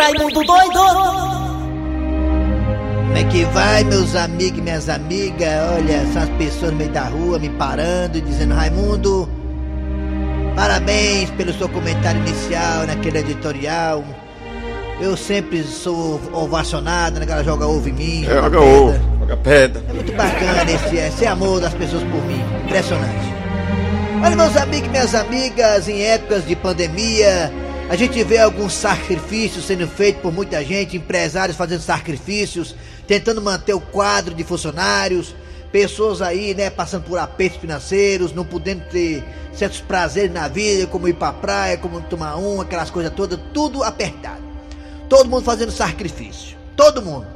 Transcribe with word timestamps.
Raimundo 0.00 0.42
doido! 0.44 0.80
Como 3.04 3.18
é 3.18 3.24
que 3.24 3.44
vai, 3.44 3.84
meus 3.84 4.16
amigos 4.16 4.58
e 4.58 4.62
minhas 4.62 4.88
amigas? 4.88 5.48
Olha, 5.76 6.06
são 6.10 6.22
as 6.22 6.28
pessoas 6.30 6.72
no 6.72 6.78
meio 6.78 6.90
da 6.90 7.02
rua 7.02 7.38
me 7.38 7.50
parando 7.50 8.16
e 8.16 8.22
dizendo: 8.22 8.54
Raimundo, 8.54 9.28
parabéns 10.56 11.28
pelo 11.32 11.52
seu 11.52 11.68
comentário 11.68 12.18
inicial 12.22 12.86
naquele 12.86 13.18
editorial. 13.18 14.02
Eu 15.02 15.18
sempre 15.18 15.62
sou 15.64 16.18
ovacionado, 16.32 17.20
né? 17.20 17.26
Ela 17.28 17.44
joga 17.44 17.66
ovo 17.66 17.86
em 17.90 17.92
mim. 17.92 18.24
É, 18.24 18.40
joga 18.40 18.58
ovo, 18.58 18.98
joga 19.20 19.36
pedra. 19.36 19.82
É 19.86 19.92
muito 19.92 20.12
bacana 20.12 20.70
esse, 20.70 20.96
esse 20.96 21.26
amor 21.26 21.60
das 21.60 21.74
pessoas 21.74 22.02
por 22.04 22.24
mim. 22.24 22.42
Impressionante. 22.64 23.34
Olha, 24.24 24.34
meus 24.34 24.56
amigos 24.56 24.86
e 24.86 24.90
minhas 24.90 25.14
amigas, 25.14 25.88
em 25.88 26.02
épocas 26.02 26.46
de 26.46 26.56
pandemia, 26.56 27.52
a 27.90 27.96
gente 27.96 28.22
vê 28.22 28.38
alguns 28.38 28.72
sacrifícios 28.72 29.64
sendo 29.64 29.88
feitos 29.88 30.22
por 30.22 30.32
muita 30.32 30.64
gente, 30.64 30.96
empresários 30.96 31.56
fazendo 31.56 31.80
sacrifícios, 31.80 32.72
tentando 33.04 33.42
manter 33.42 33.74
o 33.74 33.80
quadro 33.80 34.32
de 34.32 34.44
funcionários, 34.44 35.34
pessoas 35.72 36.22
aí, 36.22 36.54
né, 36.54 36.70
passando 36.70 37.02
por 37.02 37.18
apertos 37.18 37.60
financeiros, 37.60 38.32
não 38.32 38.44
podendo 38.44 38.84
ter 38.90 39.24
certos 39.52 39.80
prazeres 39.80 40.32
na 40.32 40.46
vida, 40.46 40.86
como 40.86 41.08
ir 41.08 41.14
pra 41.14 41.32
praia, 41.32 41.76
como 41.78 42.00
tomar 42.02 42.36
um, 42.36 42.60
aquelas 42.60 42.90
coisas 42.90 43.12
todas, 43.12 43.40
tudo 43.52 43.82
apertado. 43.82 44.40
Todo 45.08 45.28
mundo 45.28 45.42
fazendo 45.42 45.72
sacrifício. 45.72 46.56
Todo 46.76 47.02
mundo. 47.02 47.26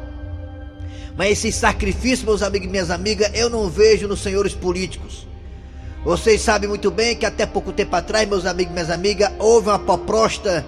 Mas 1.16 1.32
esse 1.32 1.50
sacrifício, 1.50 2.26
meus 2.26 2.44
amigos 2.44 2.68
e 2.68 2.70
minhas 2.70 2.92
amigas, 2.92 3.28
eu 3.34 3.50
não 3.50 3.68
vejo 3.68 4.06
nos 4.06 4.22
senhores 4.22 4.54
políticos. 4.54 5.26
Vocês 6.04 6.42
sabem 6.42 6.68
muito 6.68 6.90
bem 6.90 7.16
que 7.16 7.24
até 7.24 7.46
pouco 7.46 7.72
tempo 7.72 7.96
atrás, 7.96 8.28
meus 8.28 8.44
amigos 8.44 8.72
e 8.72 8.74
minhas 8.74 8.90
amigas, 8.90 9.32
houve 9.38 9.68
uma 9.68 9.78
proposta 9.78 10.62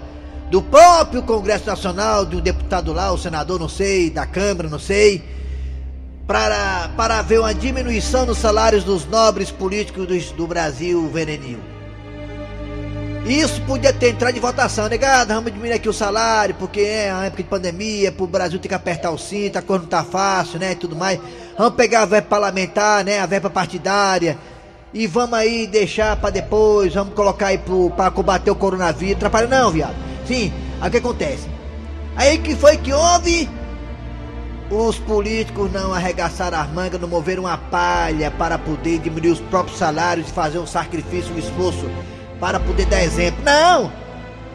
do 0.49 0.63
próprio 0.63 1.21
Congresso 1.21 1.67
Nacional, 1.67 2.25
de 2.25 2.37
um 2.37 2.39
deputado 2.39 2.91
lá, 2.91 3.11
o 3.11 3.19
senador, 3.19 3.59
não 3.59 3.69
sei, 3.69 4.09
da 4.09 4.25
Câmara, 4.25 4.67
não 4.67 4.79
sei, 4.79 5.23
para, 6.25 6.89
para 6.97 7.19
haver 7.19 7.39
uma 7.39 7.53
diminuição 7.53 8.25
nos 8.25 8.39
salários 8.39 8.83
dos 8.83 9.05
nobres 9.05 9.51
políticos 9.51 10.07
do, 10.07 10.35
do 10.35 10.47
Brasil 10.47 11.07
veneninho. 11.09 11.63
Isso 13.27 13.61
podia 13.63 13.93
ter 13.93 14.11
entrado 14.11 14.37
em 14.37 14.39
votação, 14.39 14.87
negado, 14.87 15.33
vamos 15.33 15.51
diminuir 15.51 15.73
aqui 15.73 15.89
o 15.89 15.93
salário, 15.93 16.55
porque 16.55 16.79
é 16.79 17.13
uma 17.13 17.25
época 17.25 17.43
de 17.43 17.49
pandemia, 17.49 18.11
pro 18.11 18.25
Brasil 18.25 18.57
ter 18.57 18.69
que 18.69 18.73
apertar 18.73 19.11
o 19.11 19.17
cinto, 19.19 19.57
a 19.57 19.61
coisa 19.61 19.83
não 19.83 19.89
tá 19.89 20.03
fácil, 20.03 20.57
né, 20.57 20.71
e 20.71 20.75
tudo 20.75 20.95
mais. 20.95 21.19
Vamos 21.57 21.75
pegar 21.75 22.03
a 22.03 22.05
verba 22.05 22.27
parlamentar, 22.27 23.03
né, 23.03 23.19
a 23.19 23.25
verba 23.25 23.49
partidária, 23.49 24.37
e 24.93 25.05
vamos 25.07 25.33
aí 25.33 25.67
deixar 25.67 26.15
para 26.17 26.29
depois, 26.29 26.93
vamos 26.93 27.13
colocar 27.13 27.47
aí 27.47 27.57
pro, 27.57 27.89
pra 27.91 28.09
combater 28.09 28.51
o 28.51 28.55
coronavírus. 28.55 29.17
Atrapalha 29.17 29.47
não, 29.47 29.71
viado. 29.71 29.95
Sim, 30.25 30.51
aí 30.81 30.87
o 30.87 30.91
que 30.91 30.97
acontece? 30.97 31.47
Aí 32.15 32.37
que 32.37 32.55
foi 32.55 32.77
que 32.77 32.91
houve? 32.93 33.49
Os 34.69 34.99
políticos 34.99 35.71
não 35.71 35.93
arregaçaram 35.93 36.59
as 36.59 36.69
mangas, 36.71 36.99
não 36.99 37.07
moveram 37.07 37.43
uma 37.43 37.57
palha 37.57 38.29
para 38.31 38.57
poder 38.57 38.99
diminuir 38.99 39.31
os 39.31 39.39
próprios 39.39 39.77
salários 39.77 40.27
e 40.27 40.31
fazer 40.31 40.59
um 40.59 40.67
sacrifício, 40.67 41.33
um 41.33 41.39
esforço 41.39 41.89
para 42.39 42.59
poder 42.59 42.85
dar 42.85 43.01
exemplo. 43.01 43.41
Não! 43.45 43.91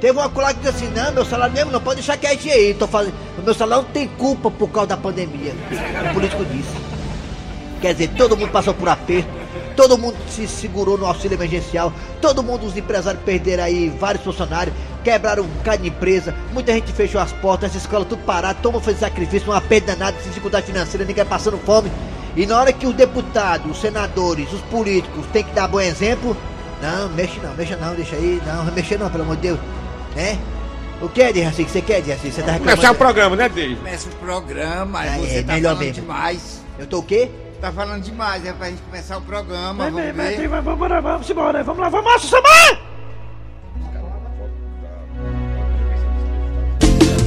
Teve 0.00 0.18
uma 0.18 0.28
colega 0.28 0.54
que 0.54 0.70
disse 0.70 0.84
assim, 0.84 0.94
não, 0.94 1.12
meu 1.12 1.24
salário 1.24 1.54
mesmo 1.54 1.70
não 1.70 1.80
pode 1.80 1.96
deixar 1.96 2.16
quieto 2.16 2.50
aí. 2.50 2.74
Tô 2.74 2.88
fazendo... 2.88 3.14
O 3.38 3.42
meu 3.42 3.54
salário 3.54 3.84
não 3.84 3.92
tem 3.92 4.08
culpa 4.08 4.50
por 4.50 4.68
causa 4.68 4.88
da 4.88 4.96
pandemia. 4.96 5.54
O 6.10 6.14
político 6.14 6.44
disse. 6.44 6.74
Quer 7.80 7.92
dizer, 7.94 8.08
todo 8.16 8.36
mundo 8.36 8.50
passou 8.50 8.74
por 8.74 8.88
aperto, 8.88 9.30
todo 9.72 9.98
mundo 9.98 10.16
se 10.28 10.46
segurou 10.46 10.96
no 10.98 11.06
auxílio 11.06 11.36
emergencial, 11.36 11.92
todo 12.20 12.42
mundo, 12.42 12.66
os 12.66 12.76
empresários 12.76 13.22
perderam 13.24 13.64
aí 13.64 13.88
vários 13.98 14.22
funcionários, 14.24 14.74
quebraram 15.02 15.44
um 15.44 15.46
bocado 15.46 15.82
de 15.82 15.88
empresa, 15.88 16.34
muita 16.52 16.72
gente 16.72 16.92
fechou 16.92 17.20
as 17.20 17.32
portas, 17.32 17.70
essa 17.70 17.78
escola 17.78 18.04
tudo 18.04 18.22
parado, 18.24 18.58
todo 18.62 18.72
mundo 18.74 18.84
fez 18.84 18.98
sacrifício, 18.98 19.50
uma 19.50 19.60
perda 19.60 19.94
danada, 19.94 20.16
dificuldade 20.22 20.66
financeira, 20.66 21.04
ninguém 21.04 21.24
passando 21.24 21.58
fome. 21.58 21.90
E 22.36 22.46
na 22.46 22.58
hora 22.58 22.72
que 22.72 22.86
os 22.86 22.94
deputados, 22.94 23.70
os 23.70 23.80
senadores, 23.80 24.50
os 24.52 24.60
políticos 24.62 25.26
têm 25.32 25.44
que 25.44 25.52
dar 25.52 25.68
bom 25.68 25.80
exemplo, 25.80 26.36
não, 26.80 27.08
mexe 27.10 27.38
não, 27.40 27.54
mexa 27.54 27.76
não, 27.76 27.94
deixa 27.94 28.16
aí, 28.16 28.40
não, 28.46 28.64
mexe 28.72 28.96
não, 28.96 29.10
pelo 29.10 29.24
amor 29.24 29.36
de 29.36 29.42
Deus, 29.42 29.58
né? 30.16 30.38
O 31.00 31.08
que 31.08 31.20
é, 31.20 31.32
Dejaci, 31.32 31.64
que 31.64 31.70
você 31.70 31.82
quer, 31.82 32.00
Dejaci? 32.00 32.30
Você 32.30 32.42
tá 32.42 32.52
reclamando? 32.52 32.76
Começar 32.76 32.92
o 32.92 32.94
programa, 32.94 33.34
né, 33.36 33.48
Deise? 33.48 33.74
Começa 33.74 34.08
o 34.08 34.12
programa, 34.12 35.00
Ah, 35.00 35.18
você 35.18 35.38
é, 35.38 35.42
tá 35.42 35.52
melhor 35.54 35.70
falando 35.74 35.84
mesmo. 35.86 36.02
demais. 36.02 36.60
Eu 36.78 36.86
tô 36.86 36.98
o 37.00 37.02
quê? 37.02 37.28
Tá 37.62 37.70
falando 37.70 38.02
demais, 38.02 38.44
é 38.44 38.52
pra 38.52 38.70
gente 38.70 38.82
começar 38.82 39.18
o 39.18 39.20
programa, 39.20 39.84
Vai, 39.84 39.90
vamos 39.92 40.16
ver. 40.16 40.48
vai, 40.48 40.60
vamos 40.60 40.74
embora, 40.74 41.00
vamos 41.00 41.30
embora, 41.30 41.62
vamos 41.62 41.80
lá, 41.80 41.88
vamos, 41.88 42.22
Samar! 42.22 42.80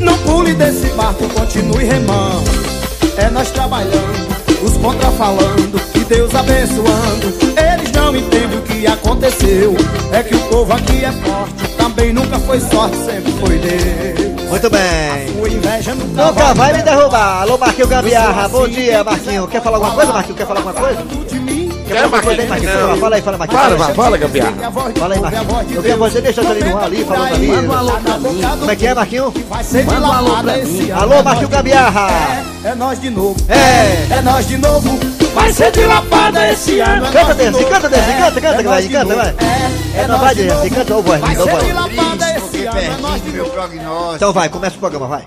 Não 0.02 0.18
pule 0.24 0.54
desse 0.54 0.90
barco, 0.90 1.30
continue 1.30 1.86
remando. 1.86 2.52
É 3.18 3.30
nós 3.30 3.50
trabalhando, 3.50 4.28
os 4.62 4.76
contra 4.76 5.10
falando 5.12 5.95
Deus 6.06 6.34
abençoando. 6.36 7.28
Eles 7.58 7.92
não 7.92 8.16
entendem 8.16 8.58
o 8.58 8.62
que 8.62 8.88
aconteceu. 8.88 9.76
É 10.12 10.22
que 10.24 10.36
o 10.36 10.40
povo 10.50 10.72
aqui 10.74 11.04
é 11.04 11.12
forte, 11.12 11.68
também 11.78 12.14
nunca 12.14 12.38
foi 12.40 12.60
sorte, 12.60 12.96
sempre 12.98 13.32
foi 13.34 13.58
Deus. 13.58 14.50
Muito 14.50 14.70
bem. 14.70 15.36
Nunca, 15.36 16.26
Nunca 16.26 16.54
vai 16.54 16.74
me 16.74 16.84
derrubar. 16.84 17.42
Alô, 17.42 17.58
Marquinho 17.58 17.88
Gambiarra. 17.88 18.48
Bom 18.48 18.64
assim, 18.64 18.74
dia, 18.74 18.96
tem 18.96 19.04
Marquinho. 19.04 19.46
que 19.48 19.52
Quer 19.52 19.62
falar 19.62 19.78
alguma 19.78 19.94
coisa, 19.96 20.14
Marquinho? 20.14 20.36
Quer 20.36 20.48
falar 20.48 20.60
alguma 20.60 20.74
coisa? 20.74 21.02
mim. 21.02 21.70
Quer 21.88 21.94
falar 21.94 22.04
alguma 22.04 22.22
coisa 22.22 22.42
aí, 22.42 22.48
Marquinho? 22.48 22.88
Não. 22.88 22.98
Fala 22.98 23.16
aí, 23.16 23.22
fala, 23.22 23.38
Marquinho. 23.38 23.60
Fala, 23.60 23.78
fala, 23.78 23.96
fala, 23.96 24.18
Gambiarra. 24.18 24.72
Fala 24.72 25.14
aí, 25.16 25.20
Marquinho. 25.20 25.78
Eu 25.78 25.84
quero 25.84 25.98
você 25.98 26.22
deixa 26.22 26.42
ali 26.42 26.64
no 26.64 26.78
ar 26.78 26.84
ali, 26.84 27.04
falando 27.04 27.34
ali. 27.34 27.48
Manda 27.48 27.68
um 27.68 27.78
alô 27.78 27.92
pra 27.92 28.18
mim. 28.20 28.42
Como 28.60 28.72
é 28.72 28.76
que 28.76 28.88
é, 28.88 28.94
Marquinho? 28.94 29.34
Vai 29.50 29.64
ser 29.64 29.86
de 29.86 29.96
lapada 29.96 30.58
esse 30.60 30.90
ano. 30.92 31.02
Alô, 31.02 31.24
Marquinho 31.24 31.50
Gambiarra. 31.50 32.08
É, 32.64 32.70
é 32.70 32.76
nós 32.76 33.02
de 33.02 33.10
novo. 33.10 33.36
É. 33.50 34.14
É 34.18 34.22
nós 34.22 34.48
de 34.48 34.58
novo. 34.58 35.25
Vai 35.36 35.52
ser 35.52 35.70
de 35.72 35.82
lapada 35.86 36.50
esse 36.52 36.80
ano! 36.80 37.12
Canta, 37.12 37.34
Desi, 37.36 37.66
canta, 37.66 37.90
Desi, 37.90 38.14
canta, 38.14 38.42
canta, 38.42 38.64
vai, 38.64 38.88
canta, 38.88 39.16
vai. 39.16 39.28
É, 39.28 40.02
É, 40.02 40.08
não 40.08 40.18
vai, 40.18 40.34
Desi, 40.34 40.70
canta 40.70 40.96
ou 40.96 41.04
voz, 41.04 41.20
Vai 41.20 41.36
não 41.36 41.44
ser 41.44 41.52
voz. 41.52 41.64
de 41.66 41.74
lapada 41.74 42.26
Triste, 42.26 42.48
esse 42.58 42.66
ano. 42.66 42.80
É. 42.80 44.16
Então 44.16 44.32
vai, 44.34 44.48
começa 44.50 44.76
o 44.78 44.80
programa, 44.80 45.08
vai. 45.08 45.22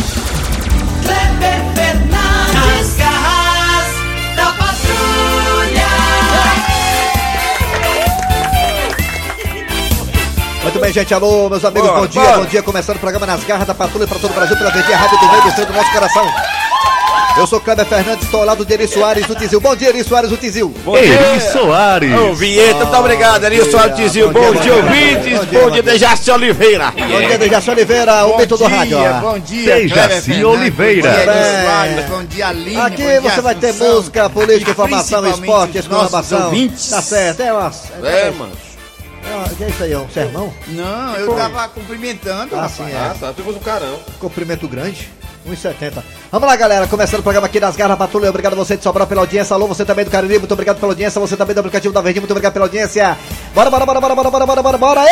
Kleber 1.04 1.60
Fernandes, 1.74 2.96
garras 2.96 3.86
da 4.34 4.46
patrulha! 4.52 5.86
Muito 10.62 10.80
bem, 10.80 10.92
gente. 10.92 11.14
Alô, 11.14 11.48
meus 11.50 11.64
amigos, 11.64 11.88
Bora, 11.88 12.00
bom 12.00 12.06
dia, 12.06 12.36
bom 12.38 12.44
dia. 12.46 12.62
Começando 12.62 12.96
o 12.96 13.00
programa 13.00 13.26
Nas 13.26 13.44
Garras 13.44 13.66
da 13.66 13.74
Patrulha 13.74 14.06
para 14.06 14.18
todo 14.18 14.30
o 14.30 14.34
Brasil, 14.34 14.56
pela 14.56 14.70
VD 14.70 14.92
Rádio 14.92 15.18
do 15.18 15.28
Meio 15.28 15.42
do 15.42 15.50
Centro 15.50 15.66
do 15.66 15.72
nosso 15.74 15.92
coração. 15.92 16.26
Eu 17.38 17.46
sou 17.46 17.60
Kleber 17.60 17.86
Fernandes, 17.86 18.24
estou 18.24 18.40
ao 18.40 18.46
lado 18.46 18.64
de 18.64 18.72
Eri 18.74 18.88
Soares 18.88 19.26
do 19.26 19.34
Tizil. 19.34 19.60
Bom 19.60 19.76
dia, 19.76 19.88
Eri 19.90 20.02
Soares 20.02 20.28
do 20.30 20.36
Tizil. 20.36 20.74
Bom 20.84 20.92
dia. 20.98 21.14
Eri 21.14 21.40
Soares. 21.40 22.12
Ô, 22.18 22.34
Vinheta, 22.34 22.84
muito 22.84 22.96
obrigado, 22.96 23.44
Eri 23.44 23.70
Soares 23.70 23.96
Tizil. 23.96 24.30
Bom 24.32 24.40
Bom 24.40 24.52
dia, 24.52 24.60
dia, 24.62 24.72
bom 24.74 24.88
dia, 24.88 24.90
ouvintes. 24.90 25.38
bom 25.38 25.44
dia, 25.46 25.58
Bom 25.60 25.64
bom 25.66 25.70
dia, 25.70 25.82
dia. 25.82 25.92
Dejaci 25.92 26.30
Oliveira. 26.32 26.90
Bom 26.90 27.18
dia, 27.28 27.38
Dejaci 27.38 27.70
Oliveira, 27.70 28.26
o 28.26 28.38
mito 28.38 28.56
do 28.56 28.64
rádio. 28.66 28.98
bom 29.20 29.38
dia, 29.38 29.74
Dejaci 29.76 30.44
Oliveira. 30.44 31.10
Bom 31.10 31.16
dia, 31.16 31.62
Soares, 31.62 32.04
bom 32.10 32.24
dia, 32.24 32.48
Aline. 32.48 32.74
bom 32.76 32.82
Aqui 32.82 32.96
dia, 32.96 33.20
você 33.20 33.40
vai 33.40 33.54
ter 33.54 33.72
música, 33.74 34.30
política, 34.30 34.70
informação, 34.72 35.26
esporte, 35.30 35.78
exclamação. 35.78 36.50
Tá 36.90 37.02
certo, 37.02 37.40
é 37.40 37.52
uma. 37.52 37.72
É, 38.04 38.30
mano. 38.32 38.52
é 39.50 39.54
que 39.54 39.64
é 39.64 39.68
isso 39.68 39.82
aí, 39.84 39.92
é 39.92 39.98
um 39.98 40.08
sermão? 40.10 40.52
Não, 40.68 41.14
eu 41.16 41.34
tava 41.34 41.68
cumprimentando, 41.68 42.54
Ah, 42.56 42.62
rapaz. 42.62 42.72
sim, 42.76 42.96
Ah, 42.96 43.12
é. 43.14 43.18
tá. 43.18 43.32
Tu 43.32 43.42
um 43.48 43.58
carão. 43.60 43.96
Cumprimento 44.18 44.66
grande. 44.66 45.08
1,70. 45.48 46.02
Vamos 46.30 46.48
lá, 46.48 46.56
galera. 46.56 46.86
Começando 46.86 47.20
o 47.20 47.22
programa 47.22 47.46
aqui 47.46 47.58
das 47.58 47.76
Garras 47.76 47.98
Patrulha. 47.98 48.28
Obrigado 48.28 48.52
a 48.52 48.56
você 48.56 48.76
de 48.76 48.82
Sobral 48.82 49.06
pela 49.06 49.22
audiência. 49.22 49.54
Alô, 49.54 49.66
você 49.66 49.84
também 49.84 50.04
do 50.04 50.10
Cariri. 50.10 50.38
Muito 50.38 50.52
obrigado 50.52 50.78
pela 50.78 50.92
audiência. 50.92 51.20
Você 51.20 51.36
também 51.36 51.54
do 51.54 51.60
aplicativo 51.60 51.92
da 51.92 52.00
Verdinha. 52.00 52.20
Muito 52.20 52.30
obrigado 52.30 52.52
pela 52.52 52.66
audiência. 52.66 53.16
Bora, 53.54 53.70
bora, 53.70 53.86
bora, 53.86 54.00
bora, 54.00 54.14
bora, 54.14 54.30
bora, 54.30 54.46
bora, 54.46 54.62
bora, 54.62 54.78
bora. 54.78 55.04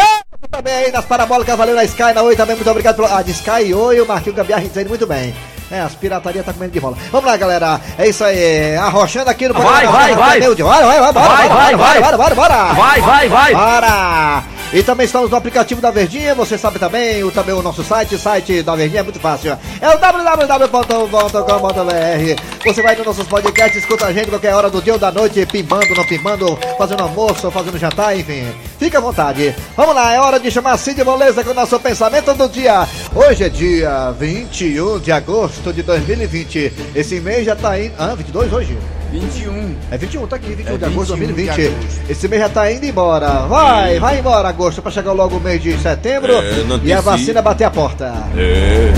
Também 0.50 0.74
aí 0.74 0.92
nas 0.92 1.04
parabólicas. 1.04 1.56
Valeu 1.56 1.74
na 1.74 1.84
Sky, 1.84 2.12
na 2.14 2.22
Oi 2.22 2.36
também. 2.36 2.56
Muito 2.56 2.70
obrigado 2.70 2.96
pela. 2.96 3.18
Ah, 3.18 3.22
de 3.22 3.32
Sky, 3.32 3.74
Oi. 3.74 4.00
O 4.00 4.06
Marquinhos 4.06 4.36
Gambiarra 4.36 4.62
dizendo 4.62 4.88
muito 4.88 5.06
bem. 5.06 5.34
É, 5.70 5.80
as 5.80 5.94
piratarias 5.94 6.44
tá 6.44 6.52
comendo 6.52 6.72
de 6.72 6.80
bola. 6.80 6.96
Vamos 7.10 7.26
lá, 7.26 7.36
galera. 7.36 7.80
É 7.98 8.08
isso 8.08 8.22
aí. 8.22 8.76
Arrochando 8.76 9.30
aqui 9.30 9.48
no 9.48 9.54
Vai, 9.54 9.86
vai, 9.86 10.14
vai. 10.14 10.40
Vai, 10.40 10.40
vai, 10.40 10.84
vai, 10.84 11.12
bora, 11.12 11.12
Vai, 11.12 11.48
bora, 11.48 11.48
vai, 11.48 11.76
vai. 11.76 12.00
bora, 12.00 12.16
bora, 12.16 12.34
bora. 12.34 12.72
Vai, 12.74 13.00
vai, 13.00 13.28
vai. 13.28 13.52
Para! 13.52 14.42
E 14.72 14.82
também 14.82 15.06
estamos 15.06 15.30
no 15.30 15.36
aplicativo 15.36 15.80
da 15.80 15.92
Verdinha, 15.92 16.34
você 16.34 16.58
sabe 16.58 16.78
também, 16.78 17.22
o, 17.22 17.30
também 17.30 17.54
o 17.54 17.62
nosso 17.62 17.84
site, 17.84 18.18
site 18.18 18.62
da 18.64 18.74
Verdinha 18.74 19.00
é 19.00 19.04
muito 19.04 19.20
fácil. 19.20 19.56
É 19.80 19.88
o 19.88 19.96
www.com.br. 19.96 22.42
Você 22.64 22.82
vai 22.82 22.96
nos 22.96 23.06
nossos 23.06 23.26
podcasts, 23.28 23.80
escuta 23.80 24.06
a 24.06 24.12
gente 24.12 24.28
qualquer 24.28 24.54
hora 24.54 24.68
do 24.68 24.82
dia 24.82 24.94
ou 24.94 24.98
da 24.98 25.12
noite, 25.12 25.46
pimbando, 25.46 25.94
não 25.94 26.04
pimbando, 26.04 26.58
fazendo 26.76 27.02
almoço, 27.04 27.48
fazendo 27.50 27.78
jantar, 27.78 28.18
enfim. 28.18 28.44
Fica 28.78 28.98
à 28.98 29.00
vontade. 29.00 29.54
Vamos 29.76 29.94
lá, 29.94 30.12
é 30.12 30.20
hora 30.20 30.40
de 30.40 30.50
chamar 30.50 30.76
Cid 30.78 31.02
Moleza 31.04 31.44
com 31.44 31.50
o 31.50 31.54
nosso 31.54 31.78
pensamento 31.78 32.34
do 32.34 32.48
dia. 32.48 32.86
Hoje 33.14 33.44
é 33.44 33.48
dia 33.48 34.10
21 34.18 34.98
de 34.98 35.12
agosto 35.12 35.55
de 35.72 35.82
2020. 35.82 36.72
Esse 36.94 37.20
mês 37.20 37.44
já 37.44 37.54
tá 37.56 37.78
indo. 37.80 37.92
Ah, 37.98 38.14
22 38.14 38.52
hoje? 38.52 38.76
21. 39.12 39.74
É 39.90 39.96
21, 39.96 40.26
tá 40.26 40.36
aqui, 40.36 40.52
21 40.54 40.74
É 40.74 40.78
de 40.78 40.84
agosto 40.84 41.14
de 41.14 41.20
21 41.20 41.34
de 41.36 41.44
2020. 41.46 41.74
agosto. 41.76 42.10
Esse 42.10 42.28
mês 42.28 42.42
já 42.42 42.48
tá 42.48 42.72
indo 42.72 42.84
embora. 42.86 43.46
Vai, 43.46 43.98
vai 44.00 44.18
embora, 44.18 44.48
agosto, 44.48 44.82
pra 44.82 44.90
chegar 44.90 45.12
logo 45.12 45.36
o 45.36 45.40
mês 45.40 45.62
de 45.62 45.76
setembro 45.78 46.32
É, 46.32 46.64
e 46.84 46.92
a 46.92 47.00
vacina 47.00 47.40
bater 47.40 47.64
a 47.64 47.70
porta. 47.70 48.12
É. 48.36 48.92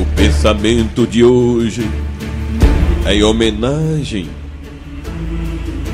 O 0.00 0.04
pensamento 0.16 1.06
de 1.06 1.24
hoje 1.24 1.88
é 3.06 3.14
em 3.14 3.22
homenagem 3.22 4.28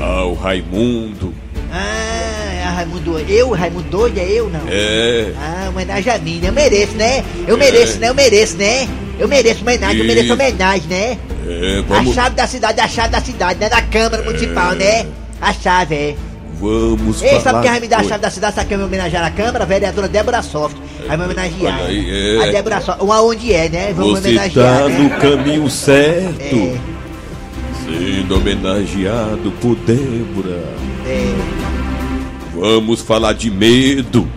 ao 0.01 0.33
Raimundo. 0.33 1.33
Ah, 1.71 2.53
é 2.53 2.63
Raimundo. 2.75 3.19
Eu, 3.19 3.51
Raimundo 3.51 3.87
doido, 3.89 4.17
é 4.17 4.25
eu 4.29 4.49
não? 4.49 4.61
É, 4.67 5.31
Ah, 5.39 5.69
homenagem 5.69 6.11
a 6.11 6.17
mim, 6.17 6.39
né? 6.39 6.49
Eu 6.49 6.53
mereço, 6.53 6.93
né? 6.95 7.23
Eu 7.47 7.57
mereço, 7.57 7.99
né? 7.99 8.09
Eu 8.09 8.13
mereço, 8.15 8.57
né? 8.57 8.87
Eu 9.19 9.27
mereço 9.27 9.61
homenagem, 9.61 9.99
eu 9.99 10.05
mereço 10.05 10.33
homenagem, 10.33 10.87
né? 10.89 11.17
é, 11.47 11.79
A 11.79 11.81
vamos, 11.87 12.15
chave 12.15 12.35
da 12.35 12.47
cidade, 12.47 12.79
a 12.81 12.87
chave 12.87 13.09
da 13.09 13.21
cidade, 13.21 13.59
né? 13.59 13.69
Da 13.69 13.81
Câmara 13.81 14.23
Municipal, 14.23 14.71
né? 14.73 15.05
A 15.41 15.53
chave, 15.53 15.95
é. 15.95 16.15
vamos 16.59 17.21
Ei, 17.21 17.39
sabe 17.41 17.61
quem 17.61 17.71
vai 17.71 17.79
me 17.79 17.87
dar 17.87 17.99
a 17.99 18.03
chave 18.03 18.21
da 18.21 18.29
cidade? 18.31 18.55
Sabe 18.55 18.67
quem 18.69 18.77
vai 18.77 18.87
me 18.87 18.93
homenagear 18.95 19.21
na 19.23 19.31
Câmara? 19.31 19.63
A 19.63 19.67
vereadora 19.67 20.07
Débora 20.07 20.41
Soft. 20.41 20.75
Vai 21.07 21.17
me 21.17 21.23
homenagear. 21.25 21.79
Aí, 21.85 22.37
é. 22.39 22.43
A 22.43 22.51
Débora 22.51 22.81
Soft. 22.81 23.01
Uma 23.01 23.21
onde 23.21 23.53
é, 23.53 23.69
né? 23.69 23.93
Vamos 23.95 24.19
Você 24.19 24.27
homenagear, 24.29 24.79
tá 24.83 24.89
né? 24.89 24.97
no 24.99 25.09
caminho 25.19 25.69
certo, 25.69 26.41
É, 26.55 26.77
sendo 27.85 28.35
homenageado 28.37 29.51
por 29.61 29.75
Débora. 29.75 30.63
é, 31.05 31.33
Vamos 32.55 33.01
falar 33.01 33.33
de 33.33 33.51
medo. 33.51 34.27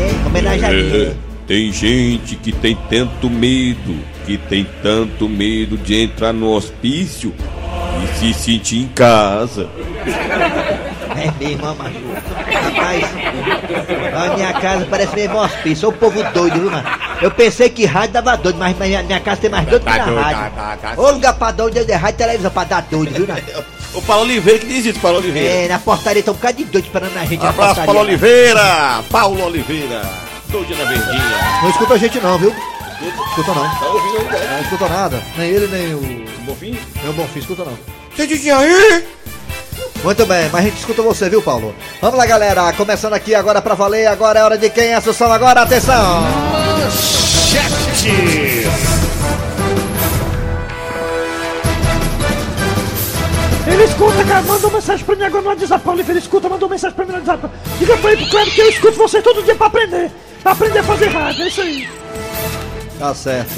é, 0.00 0.26
homenagear 0.26 0.72
É? 0.72 1.12
Tem 1.46 1.72
gente 1.72 2.34
que 2.36 2.50
tem 2.52 2.76
tanto 2.90 3.30
medo, 3.30 3.96
que 4.26 4.36
tem 4.36 4.66
tanto 4.82 5.28
medo 5.28 5.76
de 5.76 6.02
entrar 6.02 6.32
no 6.32 6.50
hospício 6.52 7.32
e 8.02 8.18
se 8.18 8.34
sentir 8.34 8.78
em 8.82 8.88
casa. 8.88 9.68
É 11.16 11.30
mesmo, 11.44 11.74
macho. 11.76 11.94
Rapaz, 12.52 13.04
a 14.14 14.34
minha 14.36 14.52
casa 14.54 14.86
parece 14.90 15.14
mesmo 15.16 15.36
um 15.36 15.40
hospício. 15.40 15.76
Sou 15.76 15.90
um 15.90 15.94
povo 15.94 16.22
doido, 16.34 16.60
viu, 16.60 16.70
mano? 16.70 16.86
Eu 17.22 17.30
pensei 17.30 17.70
que 17.70 17.86
rádio 17.86 18.12
dava 18.14 18.36
doido, 18.36 18.58
mas 18.58 18.76
minha, 18.78 19.02
minha 19.02 19.20
casa 19.20 19.40
tem 19.40 19.48
mais 19.50 19.66
doido 19.66 19.84
que 19.84 19.90
Tá 19.90 19.98
na 19.98 20.04
doido, 20.04 20.20
rádio. 20.20 20.38
tá, 20.54 20.76
tá, 20.76 20.94
tá. 20.94 21.00
Ô 21.00 21.10
lugar 21.12 21.32
pra 21.34 21.50
doido 21.52 21.78
é 21.78 21.94
rádio 21.94 22.16
e 22.16 22.18
televisão 22.18 22.50
pra 22.50 22.64
dar 22.64 22.82
doido, 22.82 23.14
viu, 23.14 23.26
né? 23.26 23.42
O 23.94 24.02
Paulo 24.02 24.24
Oliveira 24.24 24.58
que 24.58 24.66
diz 24.66 24.84
isso, 24.84 25.00
Paulo 25.00 25.18
Oliveira. 25.18 25.48
É, 25.48 25.68
na 25.68 25.78
portaria 25.78 26.22
tem 26.22 26.30
um 26.32 26.36
bocado 26.36 26.58
de 26.58 26.64
doido 26.64 26.84
esperando 26.84 27.16
a 27.16 27.24
gente 27.24 27.42
na 27.42 27.48
Abraço. 27.48 27.82
Paulo 27.82 28.00
Oliveira! 28.00 29.02
Paulo 29.10 29.42
Oliveira! 29.46 30.25
Doido 30.50 30.76
na 30.76 30.84
verdinha. 30.84 31.60
Não 31.62 31.70
escuta 31.70 31.94
a 31.94 31.98
gente 31.98 32.20
não, 32.20 32.38
viu? 32.38 32.54
Escuta 33.28 33.54
não. 33.54 33.78
Tá 33.78 33.86
ouvindo 33.86 34.36
aí, 34.36 34.48
Não 34.48 34.60
escuta 34.60 34.88
nada. 34.88 35.22
Nem 35.36 35.50
ele, 35.50 35.66
nem 35.66 35.94
o. 35.94 36.26
Bonfim? 36.44 36.78
Nem 37.02 37.10
o 37.10 37.12
Bonfim, 37.12 37.40
escuta 37.40 37.64
não. 37.64 37.78
Disse 38.26 38.50
aí? 38.50 39.06
Muito 40.02 40.24
bem, 40.26 40.48
mas 40.52 40.60
a 40.62 40.68
gente 40.68 40.78
escuta 40.78 41.02
você, 41.02 41.28
viu, 41.28 41.42
Paulo? 41.42 41.74
Vamos 42.00 42.16
lá, 42.16 42.26
galera. 42.26 42.72
Começando 42.72 43.12
aqui 43.14 43.34
agora 43.34 43.60
pra 43.60 43.74
valer. 43.74 44.06
Agora 44.06 44.38
é 44.38 44.42
hora 44.42 44.56
de 44.56 44.70
quem? 44.70 44.94
Assunção 44.94 45.32
agora, 45.32 45.62
atenção! 45.62 46.24
Ele 53.66 53.82
escuta, 53.84 54.24
cara, 54.24 54.42
mandou 54.42 54.70
mensagem 54.70 55.04
pra 55.04 55.16
mim 55.16 55.24
agora 55.24 55.42
no 55.42 55.48
WhatsApp. 55.50 55.88
Oliveira 55.88 56.20
escuta, 56.20 56.48
mandou 56.48 56.68
mensagem 56.68 56.94
pra 56.94 57.04
mim 57.04 57.12
no 57.12 57.18
WhatsApp. 57.18 57.48
Diga 57.78 57.96
pra 57.96 58.12
ele, 58.12 58.22
pro 58.22 58.30
Cleber, 58.30 58.54
que 58.54 58.60
eu 58.60 58.68
escuto 58.68 58.96
você 58.96 59.20
todo 59.20 59.42
dia 59.42 59.54
pra 59.56 59.66
aprender. 59.66 60.10
Pra 60.42 60.52
aprender 60.52 60.78
a 60.78 60.82
fazer 60.84 61.06
rádio, 61.08 61.42
é 61.42 61.48
isso 61.48 61.60
aí. 61.60 61.88
Tá 62.98 63.14
certo. 63.14 63.50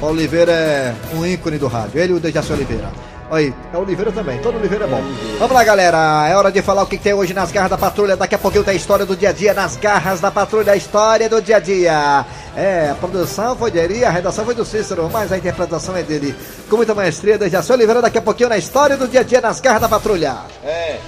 Paulo 0.00 0.16
Oliveira 0.16 0.52
é 0.52 0.94
um 1.14 1.24
ícone 1.24 1.56
do 1.56 1.68
rádio. 1.68 2.00
Ele 2.00 2.12
e 2.12 2.16
o 2.16 2.20
Dejaci 2.20 2.52
Oliveira. 2.52 2.90
Olha 3.30 3.46
aí, 3.46 3.54
é 3.72 3.78
Oliveira 3.78 4.12
também. 4.12 4.38
Todo 4.40 4.58
Oliveira 4.58 4.84
é 4.84 4.88
bom. 4.88 5.02
Vamos 5.38 5.54
lá, 5.54 5.64
galera. 5.64 6.28
É 6.28 6.36
hora 6.36 6.52
de 6.52 6.60
falar 6.60 6.82
o 6.82 6.86
que 6.86 6.98
tem 6.98 7.14
hoje 7.14 7.32
nas 7.32 7.50
garras 7.50 7.70
da 7.70 7.78
patrulha. 7.78 8.16
Daqui 8.16 8.34
a 8.34 8.38
pouquinho 8.38 8.64
tem 8.64 8.74
a 8.74 8.76
história 8.76 9.06
do 9.06 9.16
dia 9.16 9.30
a 9.30 9.32
dia 9.32 9.54
nas 9.54 9.76
garras 9.76 10.20
da 10.20 10.30
patrulha. 10.30 10.72
A 10.72 10.76
história 10.76 11.28
do 11.28 11.40
dia 11.40 11.56
a 11.56 11.60
dia. 11.60 12.26
É, 12.56 12.90
a 12.90 12.94
produção 12.94 13.56
foi 13.56 13.70
de 13.70 13.78
Eri, 13.78 14.04
a 14.04 14.10
redação 14.10 14.44
foi 14.44 14.54
do 14.54 14.64
Cícero, 14.64 15.10
mas 15.12 15.32
a 15.32 15.38
interpretação 15.38 15.96
é 15.96 16.02
dele. 16.02 16.34
Com 16.70 16.76
muita 16.76 16.94
maestria, 16.94 17.36
Dejaci 17.36 17.72
Oliveira. 17.72 18.00
Daqui 18.00 18.18
a 18.18 18.22
pouquinho 18.22 18.48
na 18.48 18.56
história 18.56 18.96
do 18.96 19.08
dia 19.08 19.20
a 19.20 19.24
dia 19.24 19.40
nas 19.40 19.60
garras 19.60 19.80
da 19.80 19.88
patrulha. 19.88 20.36
É. 20.64 20.98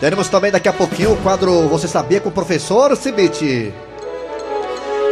Teremos 0.00 0.28
também 0.28 0.52
daqui 0.52 0.68
a 0.68 0.72
pouquinho 0.72 1.12
o 1.12 1.16
quadro 1.16 1.68
Você 1.68 1.88
Sabia 1.88 2.20
com 2.20 2.28
o 2.28 2.32
Professor 2.32 2.96
Cibite. 2.96 3.74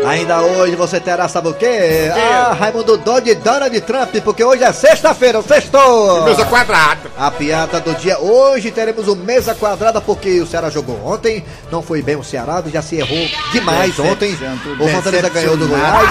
Ainda 0.05 0.41
hoje 0.41 0.77
você 0.77 1.01
terá, 1.01 1.29
sabe 1.29 1.49
o 1.49 1.55
quê? 1.55 2.11
Ah, 2.15 2.57
Raimundo 2.59 2.97
Dodd 2.97 3.29
e 3.29 3.35
Donald 3.35 3.81
Trump, 3.81 4.15
porque 4.23 4.45
hoje 4.45 4.63
é 4.63 4.73
sexta-feira, 4.73 5.43
sextou! 5.43 6.25
Mesa 6.25 6.45
quadrada. 6.45 7.11
A 7.19 7.31
piada 7.31 7.81
do 7.81 7.95
dia, 7.95 8.19
hoje 8.19 8.71
teremos 8.71 9.09
o 9.09 9.17
mesa 9.17 9.55
quadrada, 9.55 10.01
porque 10.01 10.41
o 10.41 10.47
Ceará 10.47 10.71
jogou 10.71 10.99
ontem, 11.05 11.45
não 11.71 11.83
foi 11.83 12.03
bem 12.03 12.17
o 12.17 12.23
Ceará, 12.23 12.63
já 12.67 12.83
se 12.83 12.97
errou 12.97 13.29
demais 13.53 13.99
ontem. 13.99 14.37
O 14.79 14.89
Fortaleza 14.89 15.29
ganhou 15.29 15.57
do 15.57 15.67
Goiás. 15.67 16.11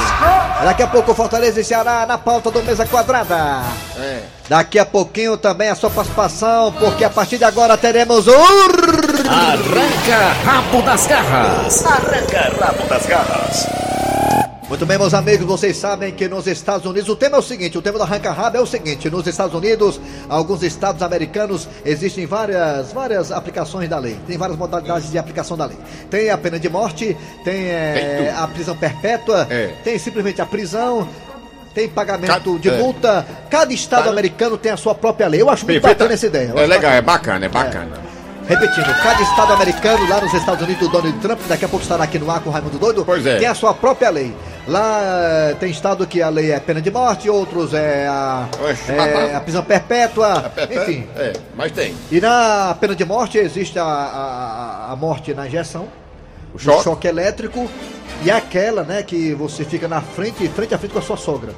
Daqui 0.64 0.84
a 0.84 0.88
pouco 0.88 1.12
o 1.12 1.16
Fortaleza 1.16 1.62
e 1.62 1.64
Ceará 1.64 2.06
na 2.06 2.18
pauta 2.18 2.52
do 2.52 2.64
mesa 2.64 2.86
quadrada. 2.86 3.62
É. 3.98 4.24
Daqui 4.48 4.78
a 4.78 4.86
pouquinho 4.86 5.38
também 5.38 5.70
a 5.70 5.76
sua 5.76 5.90
participação, 5.90 6.72
porque 6.74 7.04
a 7.04 7.10
partir 7.10 7.38
de 7.38 7.44
agora 7.44 7.78
teremos 7.78 8.28
o... 8.28 8.36
Arranca 9.28 10.18
rabo 10.44 10.82
das 10.84 11.08
garras. 11.08 11.84
Arranca 11.86 12.54
rabo 12.60 12.88
das 12.88 13.06
garras. 13.06 13.68
Muito 14.70 14.86
bem, 14.86 14.98
meus 14.98 15.14
amigos, 15.14 15.46
vocês 15.46 15.78
sabem 15.78 16.12
que 16.12 16.28
nos 16.28 16.48
Estados 16.48 16.86
Unidos 16.86 17.08
o 17.10 17.16
tema 17.16 17.38
é 17.38 17.40
o 17.40 17.42
seguinte: 17.42 17.78
o 17.78 17.82
tema 17.82 17.98
do 17.98 18.04
Arranca 18.04 18.32
Rabo 18.32 18.58
é 18.58 18.62
o 18.62 18.66
seguinte: 18.66 19.10
nos 19.10 19.26
Estados 19.28 19.54
Unidos, 19.56 20.00
alguns 20.30 20.62
estados 20.64 21.02
americanos, 21.02 21.68
existem 21.86 22.26
várias, 22.26 22.92
várias 22.92 23.32
aplicações 23.32 23.90
da 23.90 23.98
lei, 23.98 24.18
tem 24.28 24.38
várias 24.38 24.58
modalidades 24.58 25.10
de 25.12 25.18
aplicação 25.18 25.56
da 25.58 25.66
lei. 25.66 25.78
Tem 26.10 26.30
a 26.30 26.38
pena 26.38 26.60
de 26.60 26.70
morte, 26.70 27.16
tem, 27.44 27.64
Tem 27.94 28.28
tudo. 28.28 28.44
a 28.44 28.48
prisão 28.48 28.76
perpétua, 28.78 29.48
É. 29.50 29.70
tem 29.84 29.98
simplesmente 29.98 30.42
a 30.42 30.46
prisão. 30.46 31.08
Tem 31.74 31.90
pagamento 31.90 32.28
Cada- 32.32 32.60
de 32.60 32.70
é. 32.70 32.78
multa. 32.78 33.26
Cada 33.50 33.74
estado 33.74 34.00
Cada- 34.04 34.12
americano 34.12 34.58
tem 34.58 34.72
a 34.72 34.78
sua 34.78 34.96
própria 34.96 35.28
lei. 35.28 35.42
Eu 35.42 35.50
acho 35.50 35.66
muito 35.66 35.82
Perfeita. 35.82 35.96
bacana 36.06 36.14
essa 36.14 36.26
ideia. 36.26 36.54
É 36.56 36.66
legal, 36.66 36.70
bacana. 36.70 36.96
é 36.96 37.02
bacana, 37.02 37.46
é 37.46 37.50
bacana. 37.50 38.15
Repetindo, 38.48 38.86
cada 39.02 39.22
estado 39.24 39.54
americano, 39.54 40.08
lá 40.08 40.22
nos 40.22 40.32
Estados 40.34 40.62
Unidos, 40.64 40.88
o 40.88 40.92
Donald 40.92 41.18
Trump, 41.20 41.40
daqui 41.48 41.66
a 41.66 41.68
pouco 41.68 41.82
estará 41.84 42.04
aqui 42.04 42.20
no 42.20 42.30
ar 42.30 42.40
com 42.42 42.50
o 42.50 42.54
Raimundo 42.54 42.78
Doido, 42.78 43.04
Pois 43.04 43.26
é. 43.26 43.38
tem 43.40 43.48
a 43.48 43.56
sua 43.56 43.74
própria 43.74 44.10
lei. 44.12 44.36
Lá 44.68 45.00
eh, 45.02 45.56
tem 45.60 45.72
estado 45.72 46.06
que 46.06 46.22
a 46.22 46.30
lei 46.30 46.52
é 46.52 46.60
pena 46.60 46.80
de 46.80 46.92
morte, 46.92 47.28
outros 47.30 47.74
é 47.74 48.08
a, 48.08 48.48
Oxe, 48.70 48.92
é 48.92 49.36
a 49.36 49.42
prisão 49.42 49.64
perpétua, 49.64 50.52
É, 50.58 50.62
é, 50.64 50.82
enfim. 50.82 51.08
É, 51.16 51.34
mas 51.56 51.72
tem. 51.72 51.96
E 52.12 52.22
na 52.22 52.76
pena 52.80 52.96
de 52.96 53.04
morte 53.04 53.38
existe 53.40 53.80
a, 53.80 53.84
a, 53.84 54.92
a 54.92 54.96
morte 54.96 55.34
na 55.34 55.48
injeção, 55.48 55.88
O 56.54 56.60
choque. 56.60 56.84
choque 56.84 57.08
elétrico 57.08 57.68
e 58.24 58.30
aquela, 58.30 58.84
né, 58.84 59.02
que 59.02 59.34
você 59.34 59.64
fica 59.66 59.88
na 59.88 60.02
frente, 60.02 60.48
frente 60.50 60.74
a 60.74 60.78
frente 60.78 60.92
com 60.92 61.00
a 61.00 61.04
sua 61.04 61.18
sogra. 61.18 61.54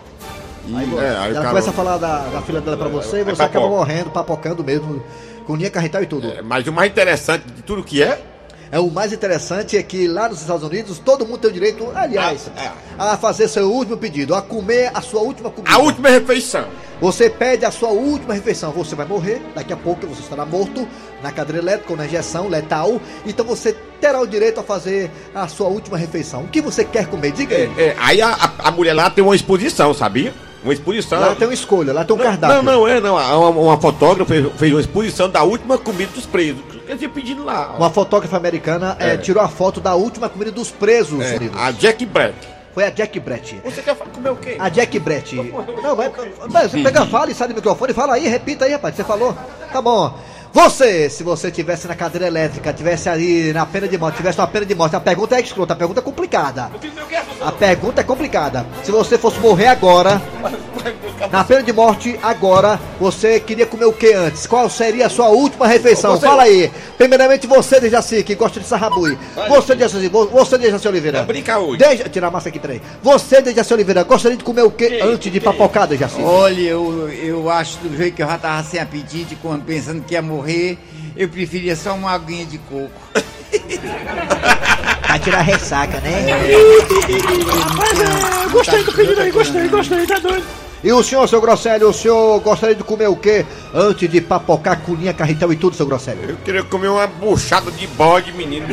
Aí, 0.73 0.85
vo- 0.85 1.01
é, 1.01 1.09
aí 1.09 1.15
ela 1.31 1.33
cara- 1.35 1.49
começa 1.49 1.69
a 1.69 1.73
falar 1.73 1.97
da, 1.97 2.19
da 2.19 2.41
filha 2.41 2.59
dela 2.61 2.75
pra 2.77 2.87
você 2.89 3.17
e 3.17 3.19
Aí 3.19 3.23
você 3.25 3.43
acaba 3.43 3.67
morrendo, 3.69 4.09
papocando 4.09 4.63
mesmo, 4.65 5.01
com 5.47 5.55
linha 5.55 5.71
carretal 5.71 6.03
e 6.03 6.05
tudo. 6.05 6.27
É, 6.29 6.41
mas 6.43 6.67
o 6.67 6.71
mais 6.73 6.91
interessante 6.91 7.45
de 7.51 7.61
tudo 7.63 7.81
que 7.83 8.03
é, 8.03 8.21
É 8.69 8.77
o 8.79 8.91
mais 8.91 9.13
interessante 9.13 9.77
é 9.77 9.81
que 9.81 10.09
lá 10.09 10.27
nos 10.27 10.41
Estados 10.41 10.61
Unidos 10.61 10.99
todo 10.99 11.25
mundo 11.25 11.37
tem 11.37 11.49
o 11.49 11.53
direito, 11.53 11.89
aliás, 11.95 12.51
Ah, 12.99 13.13
a 13.13 13.17
fazer 13.17 13.47
seu 13.47 13.71
último 13.71 13.95
pedido, 13.95 14.35
a 14.35 14.41
comer 14.41 14.91
a 14.93 14.99
sua 15.01 15.21
última 15.21 15.49
comida. 15.49 15.73
a 15.73 15.77
última 15.79 16.09
refeição. 16.09 16.65
Você 16.99 17.29
pede 17.29 17.63
a 17.63 17.71
sua 17.71 17.89
última 17.89 18.33
refeição, 18.33 18.71
você 18.73 18.93
vai 18.93 19.05
morrer, 19.05 19.41
daqui 19.55 19.71
a 19.71 19.77
pouco 19.77 20.05
você 20.05 20.19
estará 20.21 20.45
morto 20.45 20.85
na 21.23 21.31
cadeira 21.31 21.61
elétrica 21.61 21.93
ou 21.93 21.97
na 21.97 22.05
injeção 22.07 22.49
letal, 22.49 22.99
então 23.25 23.45
você 23.45 23.73
terá 24.01 24.19
o 24.19 24.27
direito 24.27 24.59
a 24.59 24.63
fazer 24.63 25.09
a 25.33 25.47
sua 25.47 25.67
última 25.69 25.97
refeição. 25.97 26.41
O 26.43 26.47
que 26.49 26.59
você 26.59 26.83
quer 26.83 27.05
comer? 27.07 27.31
Diga 27.31 27.55
aí. 27.55 27.71
É, 27.77 27.95
aí 27.97 28.21
a, 28.21 28.29
a- 28.33 28.51
a 28.67 28.71
mulher 28.71 28.93
lá 28.93 29.09
tem 29.09 29.23
uma 29.23 29.35
exposição, 29.35 29.93
sabia? 29.93 30.33
Uma 30.63 30.73
exposição. 30.73 31.19
Lá 31.19 31.35
tem 31.35 31.47
uma 31.47 31.53
escolha, 31.53 31.93
lá 31.93 32.03
tem 32.03 32.15
um 32.15 32.19
não, 32.19 32.25
cardápio. 32.25 32.63
não, 32.63 32.63
não, 32.63 32.87
é, 32.87 32.99
não. 32.99 33.15
Uma, 33.15 33.49
uma 33.49 33.77
fotógrafa 33.79 34.33
fez, 34.57 34.71
uma 34.73 34.81
exposição 34.81 35.29
da 35.29 35.43
última 35.43 35.77
comida 35.77 36.11
dos 36.13 36.25
presos. 36.25 36.61
Quer 36.85 36.95
dizer, 36.95 37.09
pedindo 37.09 37.43
lá. 37.43 37.71
ó. 37.73 37.77
Uma 37.77 37.89
fotógrafa 37.89 38.35
americana 38.37 38.95
eh, 38.99 39.13
É. 39.13 39.17
tirou 39.17 39.41
a 39.43 39.47
foto 39.47 39.79
da 39.79 39.93
última 39.95 40.27
comida 40.29 40.51
dos 40.51 40.71
presos, 40.71 41.21
É, 41.21 41.33
queridos. 41.33 41.59
a 41.61 41.71
Jack 41.71 42.05
Black. 42.05 42.35
Foi 42.73 42.83
a 42.85 42.89
Jack 42.91 43.19
Brett. 43.19 43.59
Você 43.65 43.81
quer 43.81 43.95
comer 43.95 44.29
o 44.29 44.35
quê? 44.35 44.55
A 44.59 44.69
Jack 44.69 44.99
Brett. 44.99 45.35
Não, 45.81 45.95
vai. 45.95 46.11
você 46.69 46.83
pega, 46.83 47.07
fala 47.07 47.31
e 47.31 47.33
sai 47.33 47.47
do 47.47 47.55
microfone, 47.55 47.91
fala 47.91 48.13
aí, 48.13 48.27
repita 48.27 48.65
aí, 48.65 48.71
rapaz. 48.71 48.95
Você 48.95 49.03
falou? 49.03 49.35
Tá 49.73 49.81
bom. 49.81 50.13
Você, 50.53 51.09
se 51.09 51.23
você 51.23 51.51
tivesse 51.51 51.87
na 51.87 51.95
cadeira 51.95 52.27
elétrica, 52.27 52.73
tivesse 52.73 53.09
ali 53.09 53.53
na 53.53 53.65
pena 53.65 53.87
de 53.87 53.97
morte, 53.97 54.17
tivesse 54.17 54.39
uma 54.39 54.47
pena 54.47 54.65
de 54.65 54.75
morte, 54.75 54.95
a 54.95 54.99
pergunta 54.99 55.35
é 55.35 55.41
escrota, 55.41 55.73
a 55.73 55.75
pergunta 55.75 55.99
é 55.99 56.03
complicada. 56.03 56.71
A 57.41 57.51
pergunta 57.51 58.01
é 58.01 58.03
complicada. 58.03 58.65
Se 58.83 58.91
você 58.91 59.17
fosse 59.17 59.39
morrer 59.39 59.67
agora, 59.67 60.21
na 61.31 61.43
pena 61.43 61.63
de 61.63 61.73
morte, 61.73 62.19
agora, 62.21 62.79
você 62.99 63.39
queria 63.39 63.65
comer 63.65 63.85
o 63.85 63.93
que 63.93 64.13
antes? 64.13 64.45
Qual 64.47 64.69
seria 64.69 65.07
a 65.07 65.09
sua 65.09 65.29
última 65.29 65.67
refeição? 65.67 66.11
Você- 66.17 66.25
Fala 66.27 66.43
aí. 66.43 66.71
Primeiramente 66.97 67.45
você, 67.47 67.79
Dejaci, 67.79 68.23
que 68.23 68.35
gosta 68.35 68.59
de 68.59 68.65
sarrabui. 68.67 69.17
Você, 69.49 69.75
Dejaci, 69.75 70.07
vo- 70.07 70.27
você, 70.27 70.57
Dejaci 70.57 70.87
Oliveira. 70.87 71.19
Vai 71.19 71.27
brincar 71.27 71.59
hoje. 71.59 71.77
Deixa, 71.77 72.09
tirar 72.09 72.27
a 72.27 72.31
massa 72.31 72.49
aqui, 72.49 72.59
peraí. 72.59 72.81
Você, 73.03 73.41
Dejaci 73.41 73.73
Oliveira, 73.73 74.03
gostaria 74.03 74.37
de 74.37 74.43
comer 74.43 74.63
o 74.63 74.71
que 74.71 74.99
antes 75.01 75.31
de 75.31 75.39
papocar, 75.39 75.87
Dejaci? 75.87 76.21
Olha, 76.21 76.59
eu, 76.61 77.09
eu 77.09 77.49
acho 77.49 77.77
do 77.79 77.95
jeito 77.95 78.15
que 78.15 78.23
eu 78.23 78.27
já 78.27 78.37
tava 78.37 78.63
sem 78.63 78.79
apetite, 78.79 79.37
quando 79.41 79.63
pensando 79.63 80.03
que 80.03 80.13
ia 80.13 80.21
morrer, 80.21 80.77
eu 81.15 81.27
preferia 81.29 81.75
só 81.75 81.93
uma 81.93 82.11
aguinha 82.11 82.45
de 82.45 82.57
coco. 82.57 82.91
Pra 85.01 85.19
tirar 85.19 85.39
a 85.39 85.41
ressaca, 85.41 85.99
né? 86.01 86.25
Rapaz, 87.47 87.99
é, 88.01 88.49
gostei 88.49 88.83
do 88.83 88.91
pedido 88.93 89.21
aí, 89.21 89.31
gostei, 89.31 89.67
gostei, 89.67 90.05
tá 90.05 90.19
doido. 90.19 90.45
E 90.87 90.91
o 90.93 91.03
senhor, 91.03 91.27
seu 91.27 91.41
Grosselio, 91.41 91.89
o 91.89 91.93
senhor 91.93 92.39
gostaria 92.39 92.73
de 92.73 92.81
comer 92.81 93.07
o 93.09 93.15
quê 93.17 93.45
antes 93.73 94.09
de 94.09 94.21
papocar 94.21 94.79
colinha, 94.83 95.13
carretel 95.13 95.51
e 95.51 95.57
tudo, 95.57 95.75
seu 95.75 95.85
Grosselio? 95.85 96.29
Eu 96.29 96.37
queria 96.37 96.63
comer 96.63 96.87
uma 96.87 97.05
buchada 97.05 97.69
de 97.69 97.85
bode, 97.87 98.31
menino. 98.31 98.67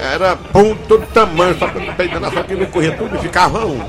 Era 0.00 0.36
pum, 0.36 0.72
todo 0.86 1.04
tamanho, 1.08 1.58
só 1.58 1.66
que 1.66 1.78
eu 1.84 1.92
peidando, 1.94 2.30
só 2.32 2.44
que 2.44 2.52
ele 2.52 2.64
corria 2.66 2.96
tudo 2.96 3.16
e 3.16 3.18
ficava 3.18 3.66
um. 3.66 3.80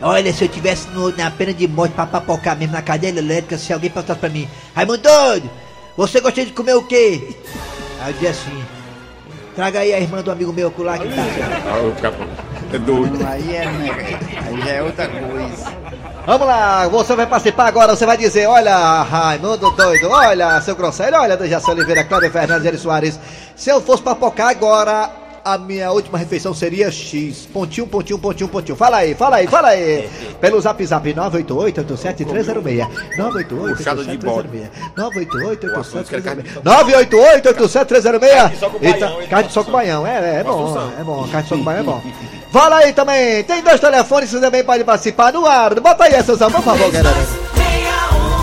Olha, 0.00 0.32
se 0.32 0.42
eu 0.44 0.48
tivesse 0.48 0.88
no- 0.88 1.16
na 1.16 1.30
pena 1.30 1.54
de 1.54 1.68
morte 1.68 1.92
pra 1.92 2.06
papocar 2.06 2.58
mesmo 2.58 2.72
na 2.72 2.82
cadeira 2.82 3.18
elétrica, 3.18 3.56
se 3.56 3.72
alguém 3.72 3.88
perguntasse 3.88 4.18
pra 4.18 4.28
mim, 4.28 4.48
Raimundo 4.74 4.98
doido, 4.98 5.48
você 5.96 6.20
gostaria 6.20 6.46
de 6.46 6.52
comer 6.52 6.74
o 6.74 6.82
quê? 6.82 7.36
Aí 8.00 8.08
eu 8.08 8.14
dizia 8.14 8.30
assim, 8.30 8.64
traga 9.54 9.78
aí 9.78 9.94
a 9.94 10.00
irmã 10.00 10.20
do 10.20 10.32
amigo 10.32 10.52
meu 10.52 10.74
lá 10.78 10.98
que 10.98 11.06
tá. 11.06 11.22
É 12.72 12.78
doido. 12.78 13.26
Aí 13.26 13.56
é, 13.56 13.64
né? 13.66 14.18
Aí 14.46 14.60
já 14.62 14.70
é 14.70 14.82
outra 14.82 15.08
coisa. 15.08 15.82
Vamos 16.24 16.46
lá, 16.46 16.86
você 16.86 17.16
vai 17.16 17.26
participar 17.26 17.66
agora, 17.66 17.96
você 17.96 18.06
vai 18.06 18.16
dizer, 18.16 18.46
olha, 18.46 19.02
Raimundo 19.02 19.72
doido, 19.72 20.08
olha, 20.08 20.60
seu 20.60 20.76
Grosselio, 20.76 21.18
olha, 21.18 21.36
Dejaci 21.36 21.68
Oliveira, 21.68 22.04
Cláudio 22.04 22.30
Fernandes, 22.30 22.64
Eri 22.64 22.78
Soares, 22.78 23.18
se 23.56 23.70
eu 23.70 23.80
fosse 23.80 24.04
papocar 24.04 24.50
agora, 24.50 25.10
a 25.44 25.58
minha 25.58 25.90
última 25.90 26.16
refeição 26.16 26.54
seria 26.54 26.92
X, 26.92 27.48
pontinho, 27.52 27.88
pontinho, 27.88 28.20
pontinho, 28.20 28.48
pontinho, 28.48 28.76
fala 28.76 28.98
aí, 28.98 29.16
fala 29.16 29.36
aí, 29.38 29.48
fala 29.48 29.68
aí, 29.70 30.08
pelo 30.40 30.60
zap 30.60 30.86
zap 30.86 31.12
988-87306, 31.12 32.88
988 33.18 33.76
Puxada 33.76 34.04
de 34.04 34.16
bode. 34.18 34.48
988-87306, 34.96 36.62
988-87306, 36.62 38.58
só 38.60 38.70
com 38.70 38.78
Eita, 38.80 39.06
baião, 39.06 39.20
hein? 39.22 39.28
carne 39.28 39.50
só 39.50 39.64
com 39.64 39.72
baião, 39.72 40.06
é, 40.06 40.36
é 40.38 40.44
bom, 40.44 40.92
é 41.00 41.02
bom, 41.02 41.28
carne 41.32 41.48
só 41.48 41.56
com 41.56 41.64
baião 41.64 41.80
é 41.80 41.82
bom. 41.82 42.00
Fala 42.52 42.76
aí 42.76 42.92
também, 42.92 43.42
tem 43.44 43.62
dois 43.62 43.80
telefones, 43.80 44.28
você 44.28 44.38
também 44.38 44.62
pode 44.62 44.84
participar 44.84 45.32
no 45.32 45.46
ar, 45.46 45.80
bota 45.80 46.04
aí, 46.04 46.22
Suzão, 46.22 46.50
por 46.50 46.62
favor, 46.62 46.92
galera. 46.92 47.16
61 47.16 48.42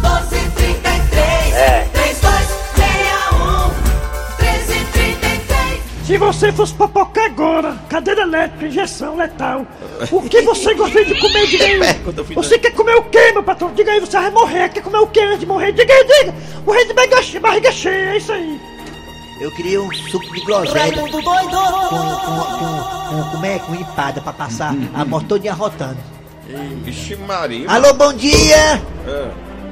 1233 0.00 1.54
é. 1.54 1.86
3261 1.92 3.68
1333 4.40 5.82
Se 6.06 6.16
você 6.16 6.50
fosse 6.50 6.72
papocar 6.72 7.26
agora, 7.26 7.76
cadeira 7.90 8.22
elétrica, 8.22 8.68
injeção 8.68 9.16
letal, 9.16 9.66
o 10.10 10.22
que 10.22 10.40
você 10.40 10.72
gostaria 10.72 11.04
de 11.04 11.20
comer? 11.20 11.46
Diga 11.46 11.64
aí. 11.66 11.78
fui 12.24 12.34
Você 12.36 12.58
quer 12.58 12.70
comer 12.72 12.96
o 12.96 13.02
quê, 13.02 13.32
meu 13.32 13.42
patrão? 13.42 13.70
Diga 13.74 13.92
aí, 13.92 14.00
você 14.00 14.18
vai 14.18 14.30
morrer. 14.30 14.70
Quer 14.70 14.82
comer 14.82 15.00
o 15.00 15.08
quê 15.08 15.20
antes 15.20 15.40
de 15.40 15.46
morrer? 15.46 15.72
Diga 15.72 15.92
aí, 15.92 16.04
diga. 16.06 16.34
Morrer 16.64 16.86
de 16.86 16.94
barriga 16.94 17.22
cheia, 17.22 17.40
barriga 17.40 17.70
cheia, 17.70 18.12
é 18.12 18.16
isso 18.16 18.32
aí. 18.32 18.75
Eu 19.38 19.50
queria 19.50 19.82
um 19.82 19.92
suco 19.92 20.32
de 20.32 20.40
groselha 20.44 20.80
Raimundo 20.80 21.12
com, 21.12 21.22
doido 21.22 21.50
com, 21.50 21.98
com, 21.98 23.22
com, 23.22 23.30
como 23.30 23.46
é, 23.46 23.58
com 23.58 23.74
empada 23.74 24.20
pra 24.20 24.32
passar 24.32 24.74
a 24.94 25.04
moto 25.04 25.26
todinha 25.26 25.52
rotando. 25.52 25.98
Vixe 26.82 27.16
Maria. 27.16 27.70
Alô, 27.70 27.92
bom 27.92 28.14
dia! 28.14 28.80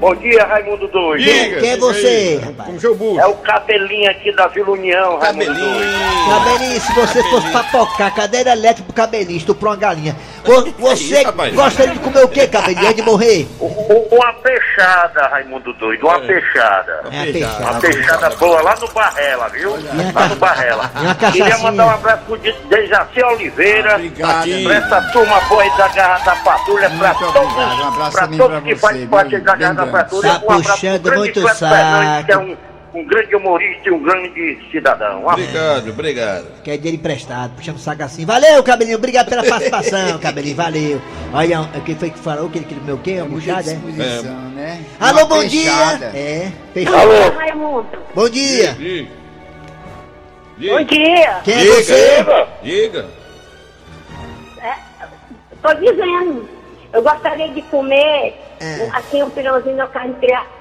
Bom 0.01 0.15
dia, 0.17 0.45
Raimundo 0.45 0.87
Doido. 0.89 1.23
Diga, 1.23 1.61
quem 1.61 1.71
é 1.71 1.77
você, 1.79 2.07
aí. 2.07 2.37
rapaz? 2.45 2.67
Como 2.67 2.81
seu 2.81 2.95
burro. 2.95 3.19
É 3.19 3.27
o 3.27 3.35
cabelinho 3.37 4.11
aqui 4.11 4.33
da 4.33 4.49
Vila 4.49 4.73
União, 4.73 5.19
Raimundo 5.19 5.47
Doido. 5.47 5.61
Cabelinho. 5.65 6.29
Cabelinho, 6.29 6.81
se 6.81 6.93
você 6.93 7.23
fosse 7.31 7.51
papocar, 7.51 8.15
cadeira 8.15 8.53
elétrica 8.53 8.85
pro 8.85 8.93
cabelinho, 8.95 9.39
estuprou 9.39 9.73
uma 9.73 9.79
galinha. 9.79 10.15
Vo- 10.45 10.75
Você 10.79 11.23
isso, 11.23 11.33
gostaria 11.55 11.93
de 11.95 11.99
comer 12.01 12.25
o 12.25 12.29
quê, 12.29 12.47
cabelinho? 12.47 12.83
Antes 12.87 12.97
de 12.97 13.03
morrer? 13.03 13.49
Uma 13.59 14.33
peixada, 14.35 15.27
Raimundo 15.29 15.73
Doido, 15.75 16.07
uma 16.07 16.21
peixada. 16.21 17.01
É 17.11 17.19
a 17.21 17.23
Uma 17.23 17.33
peixada. 17.33 17.81
peixada 17.81 18.31
boa 18.37 18.61
lá 18.63 18.75
no 18.81 18.89
Barrela, 18.89 19.49
viu? 19.49 19.71
Lá 20.15 20.29
no 20.29 20.37
Barrela. 20.37 20.91
Queria 21.33 21.59
mandar 21.59 21.87
um 21.87 21.91
abraço 21.91 22.23
pro 22.27 22.39
De- 22.39 22.53
Dejaci 22.69 23.23
Oliveira. 23.23 23.95
Obrigado. 23.95 24.41
Aqui. 24.41 24.65
Pra 24.65 24.75
essa 24.75 25.01
turma 25.13 25.41
boa 25.41 25.63
aí 25.63 25.71
da 25.77 25.89
Garra 25.89 26.25
da 26.25 26.37
Patrulha, 26.37 26.91
pra 26.91 27.15
todos, 27.15 27.37
obrigado. 27.37 27.81
Um 27.81 27.89
abraço 27.89 28.13
pra 28.13 28.27
todos 28.29 28.47
pra 28.47 28.61
que 28.61 28.77
fazem 28.77 29.07
parte 29.07 29.39
da 29.39 29.57
Garra 29.57 29.75
da. 29.75 29.87
Patrulha. 29.87 30.29
Tá 30.35 30.55
Um 30.55 30.63
puxando 30.63 31.13
muito 31.15 31.49
é 31.49 31.55
saco. 31.55 32.57
Um, 32.95 33.05
grande 33.05 33.35
humorista 33.35 33.89
e 33.89 33.93
um 33.93 34.03
grande 34.03 34.59
cidadão. 34.71 35.27
Obrigado, 35.27 35.91
obrigado. 35.91 36.47
Quer 36.63 36.77
dinheiro 36.77 36.97
emprestado, 36.99 37.55
puxando 37.57 37.77
o 37.77 37.79
saco 37.81 38.03
assim. 38.03 38.25
Valeu, 38.25 38.63
cabelinho, 38.63 38.97
obrigado 38.99 39.29
pela 39.29 39.43
participação, 39.45 40.19
cabelinho, 40.23 40.57
valeu. 40.57 41.01
Olha, 41.33 41.61
um- 41.61 41.81
quem 41.85 41.95
foi 41.97 42.11
que 42.11 42.19
falou 42.19 42.49
que 42.49 42.59
ele 42.59 42.65
queria 42.67 42.81
comer 42.81 42.93
o 42.93 42.99
quê? 42.99 43.15
Muita 43.23 43.29
buchada, 43.35 43.71
é? 43.71 44.23
né? 44.55 44.85
Alô, 45.01 45.19
Uma 45.21 45.25
bom 45.27 45.41
peixada. 45.41 46.11
dia! 46.11 46.21
É, 46.21 46.53
fechou. 46.73 46.95
Raimundo. 47.37 47.89
Bom 48.15 48.29
dia! 48.29 48.73
Diga. 48.75 49.11
Bom 50.57 50.85
dia. 50.85 51.41
Quem 51.43 51.55
é 51.55 51.59
Diga. 51.63 51.75
você? 51.75 52.25
Diga. 52.63 53.07
É, 54.63 54.75
tô 55.61 55.75
dizendo, 55.75 56.49
eu 56.93 57.03
gostaria 57.03 57.49
de 57.49 57.61
comer 57.63 58.35
É. 58.61 58.89
assim 58.93 59.21
um 59.23 59.31
pirãozinho 59.31 59.77
de 59.85 59.93
carne 59.93 60.15
criada. 60.15 60.54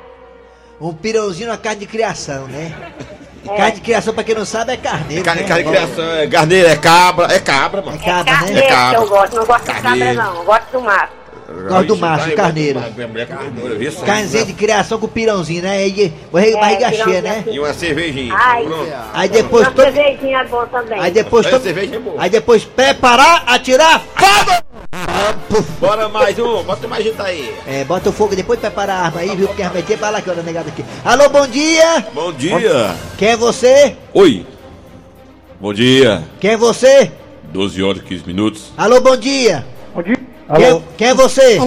Um 0.81 0.93
pirãozinho 0.93 1.47
na 1.49 1.57
carne 1.57 1.81
de 1.81 1.85
criação, 1.87 2.47
né? 2.47 2.71
Carne 3.57 3.73
de 3.73 3.81
criação, 3.81 4.13
pra 4.13 4.23
quem 4.23 4.35
não 4.35 4.45
sabe, 4.45 4.71
é 4.71 4.77
carneiro. 4.77 5.21
Carne, 5.21 5.41
né? 5.41 5.47
carne 5.49 5.63
de 5.65 5.69
criação, 5.69 6.11
é 6.15 6.25
garneiro, 6.25 6.69
é 6.69 6.75
cabra, 6.77 7.25
é 7.35 7.39
cabra, 7.39 7.81
É 7.81 7.83
mano. 7.85 7.99
cabra, 7.99 8.23
Carneiro 8.33 8.55
né? 8.61 8.65
É 8.65 8.69
cabra. 8.69 8.89
que 8.97 9.03
eu 9.03 9.09
gosto, 9.09 9.35
não 9.35 9.45
gosto 9.45 9.59
de 9.61 9.65
cabra 9.67 9.81
Carneiro. 9.83 10.13
não, 10.15 10.35
eu 10.37 10.43
gosto 10.45 10.71
do 10.71 10.81
mato. 10.81 11.13
Gosto 11.67 11.85
do 11.87 11.97
macho, 11.97 12.27
Ixi, 12.27 12.35
carneiro. 12.37 12.81
só? 13.91 14.05
Carnezinha 14.05 14.45
de 14.45 14.53
criação 14.53 14.97
com 14.97 15.07
pirãozinho, 15.09 15.61
né? 15.61 15.85
E 15.85 16.09
barriga, 16.31 16.57
É, 16.57 16.61
barriga 16.61 16.89
pirãozinho 16.89 17.03
cheia, 17.05 17.21
né? 17.21 17.39
assim. 17.41 17.51
E 17.53 17.59
uma 17.59 17.73
cervejinha. 17.73 18.33
Ai. 18.33 18.65
Aí 19.13 19.27
depois 19.29 19.67
Uma 19.67 19.71
todo. 19.75 19.83
cervejinha 19.93 20.37
é 20.39 20.45
bom 20.45 20.65
também. 20.67 20.99
Aí 21.01 21.11
depois 21.11 21.45
todo. 21.49 21.61
cerveja 21.63 21.95
é 21.97 21.99
boa. 21.99 22.15
Aí 22.23 22.29
depois 22.29 22.63
preparar, 22.63 23.43
atirar, 23.47 23.99
fogo! 23.99 24.62
Ah. 25.25 25.35
Bora 25.79 26.09
mais 26.09 26.37
um, 26.37 26.63
bota 26.63 26.85
mais 26.85 27.01
gente 27.01 27.21
aí. 27.21 27.55
É, 27.65 27.85
bota 27.85 28.09
o 28.09 28.11
fogo 28.11 28.35
depois 28.35 28.59
prepara 28.59 28.93
a 28.93 29.05
arma 29.05 29.21
aí, 29.21 29.33
viu? 29.33 29.47
Porque 29.47 29.61
a 29.61 29.67
arma 29.67 29.81
pra 29.81 30.09
lá 30.09 30.21
que 30.21 30.29
hora 30.29 30.43
negada 30.43 30.67
aqui. 30.67 30.83
Alô, 31.05 31.29
bom 31.29 31.47
dia! 31.47 32.05
Bom 32.13 32.33
dia. 32.33 32.93
Quem 33.17 33.29
é 33.29 33.37
você? 33.37 33.95
Oi. 34.13 34.45
Bom 35.61 35.73
dia. 35.73 36.23
Quem 36.41 36.51
é 36.51 36.57
você? 36.57 37.09
12 37.45 37.81
horas 37.81 38.01
e 38.01 38.05
15 38.05 38.27
minutos. 38.27 38.73
Alô, 38.77 38.99
bom 38.99 39.15
dia! 39.15 39.65
Bom 39.95 40.03
dia. 40.03 40.17
Quem, 40.55 40.65
Alô, 40.65 40.81
quem 40.97 41.07
é 41.07 41.13
você? 41.13 41.57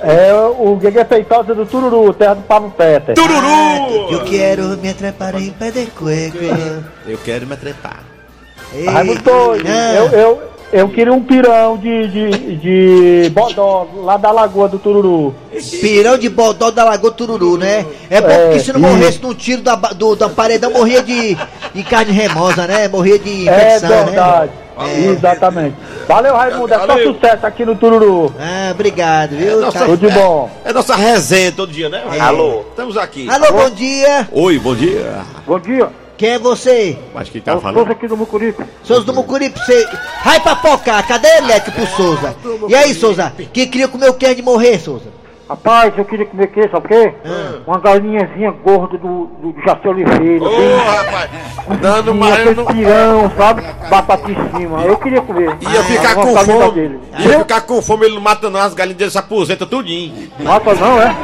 é 0.00 0.32
o 0.32 0.76
Guegue 0.76 1.04
Feitosa 1.06 1.54
do 1.54 1.66
Tururu, 1.66 2.14
terra 2.14 2.34
do 2.34 2.42
Pablo 2.42 2.70
Peter. 2.70 3.16
Tururu! 3.16 4.12
Eu 4.12 4.24
quero 4.24 4.62
me 4.76 4.90
atrapar 4.90 5.34
em 5.40 5.50
pé 5.50 5.72
de 5.72 5.86
cueco. 5.86 6.38
Eu 7.04 7.18
quero 7.18 7.48
me 7.48 7.56
trepar. 7.56 8.04
Ei, 8.72 8.86
Raimundo 8.86 9.20
ah, 9.30 9.94
eu, 9.94 10.06
eu, 10.18 10.42
eu 10.74 10.88
queria 10.88 11.12
um 11.12 11.22
pirão 11.22 11.76
de, 11.76 12.08
de, 12.08 12.56
de 13.24 13.30
bodó 13.30 13.86
lá 14.02 14.16
da 14.16 14.30
Lagoa 14.32 14.68
do 14.68 14.78
Tururu. 14.78 15.34
Pirão 15.80 16.18
de 16.18 16.28
bodó 16.28 16.70
da 16.70 16.82
Lagoa 16.84 17.12
Tururu, 17.12 17.56
né? 17.56 17.86
É 18.10 18.20
bom 18.20 18.28
É, 18.28 18.44
porque 18.46 18.60
se 18.60 18.72
não 18.72 18.80
morresse 18.80 19.22
num 19.22 19.32
tiro 19.32 19.62
da, 19.62 19.76
do, 19.76 20.16
da 20.16 20.28
paredão, 20.28 20.72
morria 20.72 21.00
de, 21.02 21.36
de 21.72 21.82
carne 21.84 22.10
remosa, 22.12 22.66
né? 22.66 22.88
Morria 22.88 23.18
de 23.18 23.48
É 23.48 23.52
infecção, 23.76 24.04
verdade. 24.06 24.50
né? 24.50 24.58
É. 24.76 25.06
Exatamente. 25.12 25.76
Valeu, 26.08 26.34
Raimundo. 26.34 26.74
É 26.74 26.78
só 26.80 26.98
sucesso 26.98 27.46
aqui 27.46 27.64
no 27.64 27.76
Tururu. 27.76 28.34
Ah, 28.40 28.72
obrigado, 28.72 29.36
viu? 29.36 29.60
nossa- 29.60 29.78
Tá- 29.78 29.84
Tudo 29.86 30.08
de 30.08 30.12
bom. 30.12 30.50
É 30.64 30.72
nossa 30.72 30.96
resenha 30.96 31.52
todo 31.52 31.70
dia, 31.70 31.88
né? 31.88 32.02
É. 32.12 32.18
Alô, 32.18 32.62
estamos 32.70 32.96
aqui. 32.96 33.30
Alô, 33.30 33.52
bom 33.52 33.70
dia! 33.70 34.28
Oi, 34.32 34.58
bom 34.58 34.74
dia. 34.74 35.18
Bom 35.46 35.60
dia. 35.60 35.88
Quem 36.16 36.30
é 36.30 36.38
você? 36.38 36.96
Mas 37.12 37.28
quem 37.28 37.40
tá 37.40 37.58
falando? 37.58 37.90
aqui 37.90 38.06
do 38.06 38.16
Mucuripe. 38.16 38.64
Souza 38.82 39.04
do 39.04 39.12
Mucuripe, 39.12 39.58
você. 39.58 39.86
Vai 40.24 40.40
papocar, 40.40 41.06
cadê 41.06 41.26
a 41.26 41.38
elétrica 41.38 41.72
pro 41.72 41.86
Souza? 41.86 42.36
E 42.68 42.74
aí, 42.74 42.94
Souza? 42.94 43.32
Que 43.52 43.66
queria 43.66 43.88
comer 43.88 44.10
o 44.10 44.14
que 44.14 44.24
antes 44.24 44.36
de 44.36 44.42
morrer, 44.42 44.78
Souza? 44.78 45.12
Rapaz, 45.48 45.92
eu 45.98 46.04
queria 46.06 46.24
comer 46.24 46.44
o 46.44 46.48
quê, 46.48 46.68
sabe 46.72 46.86
o 46.86 46.88
quê? 46.88 47.14
Ah. 47.24 47.60
Uma 47.66 47.78
galinhazinha 47.78 48.50
gorda 48.50 48.96
do, 48.96 49.26
do 49.26 49.54
Jaci 49.62 49.86
Oliveira. 49.86 50.42
Ô, 50.42 50.76
rapaz, 50.78 51.30
dando 51.82 52.14
mais. 52.14 52.48
aquele 52.48 52.64
pirão, 52.64 53.30
sabe? 53.36 53.62
Batata 53.90 54.30
em 54.30 54.56
cima. 54.56 54.82
Eu 54.84 54.96
queria 54.96 55.20
comer. 55.20 55.54
Ia 55.60 55.84
ficar 55.84 56.14
com 56.14 56.32
uma 56.32 56.44
fome. 56.44 56.72
dele. 56.72 57.00
Ia 57.18 57.38
ficar 57.40 57.60
com 57.60 57.82
fome, 57.82 58.06
ele 58.06 58.14
não 58.14 58.22
mata 58.22 58.48
não, 58.48 58.58
as 58.58 58.72
galinhas 58.72 58.96
dele 58.96 59.10
se 59.10 59.18
aposenta 59.18 59.66
tudinho. 59.66 60.30
Mata 60.40 60.74
não, 60.74 61.02
é? 61.02 61.14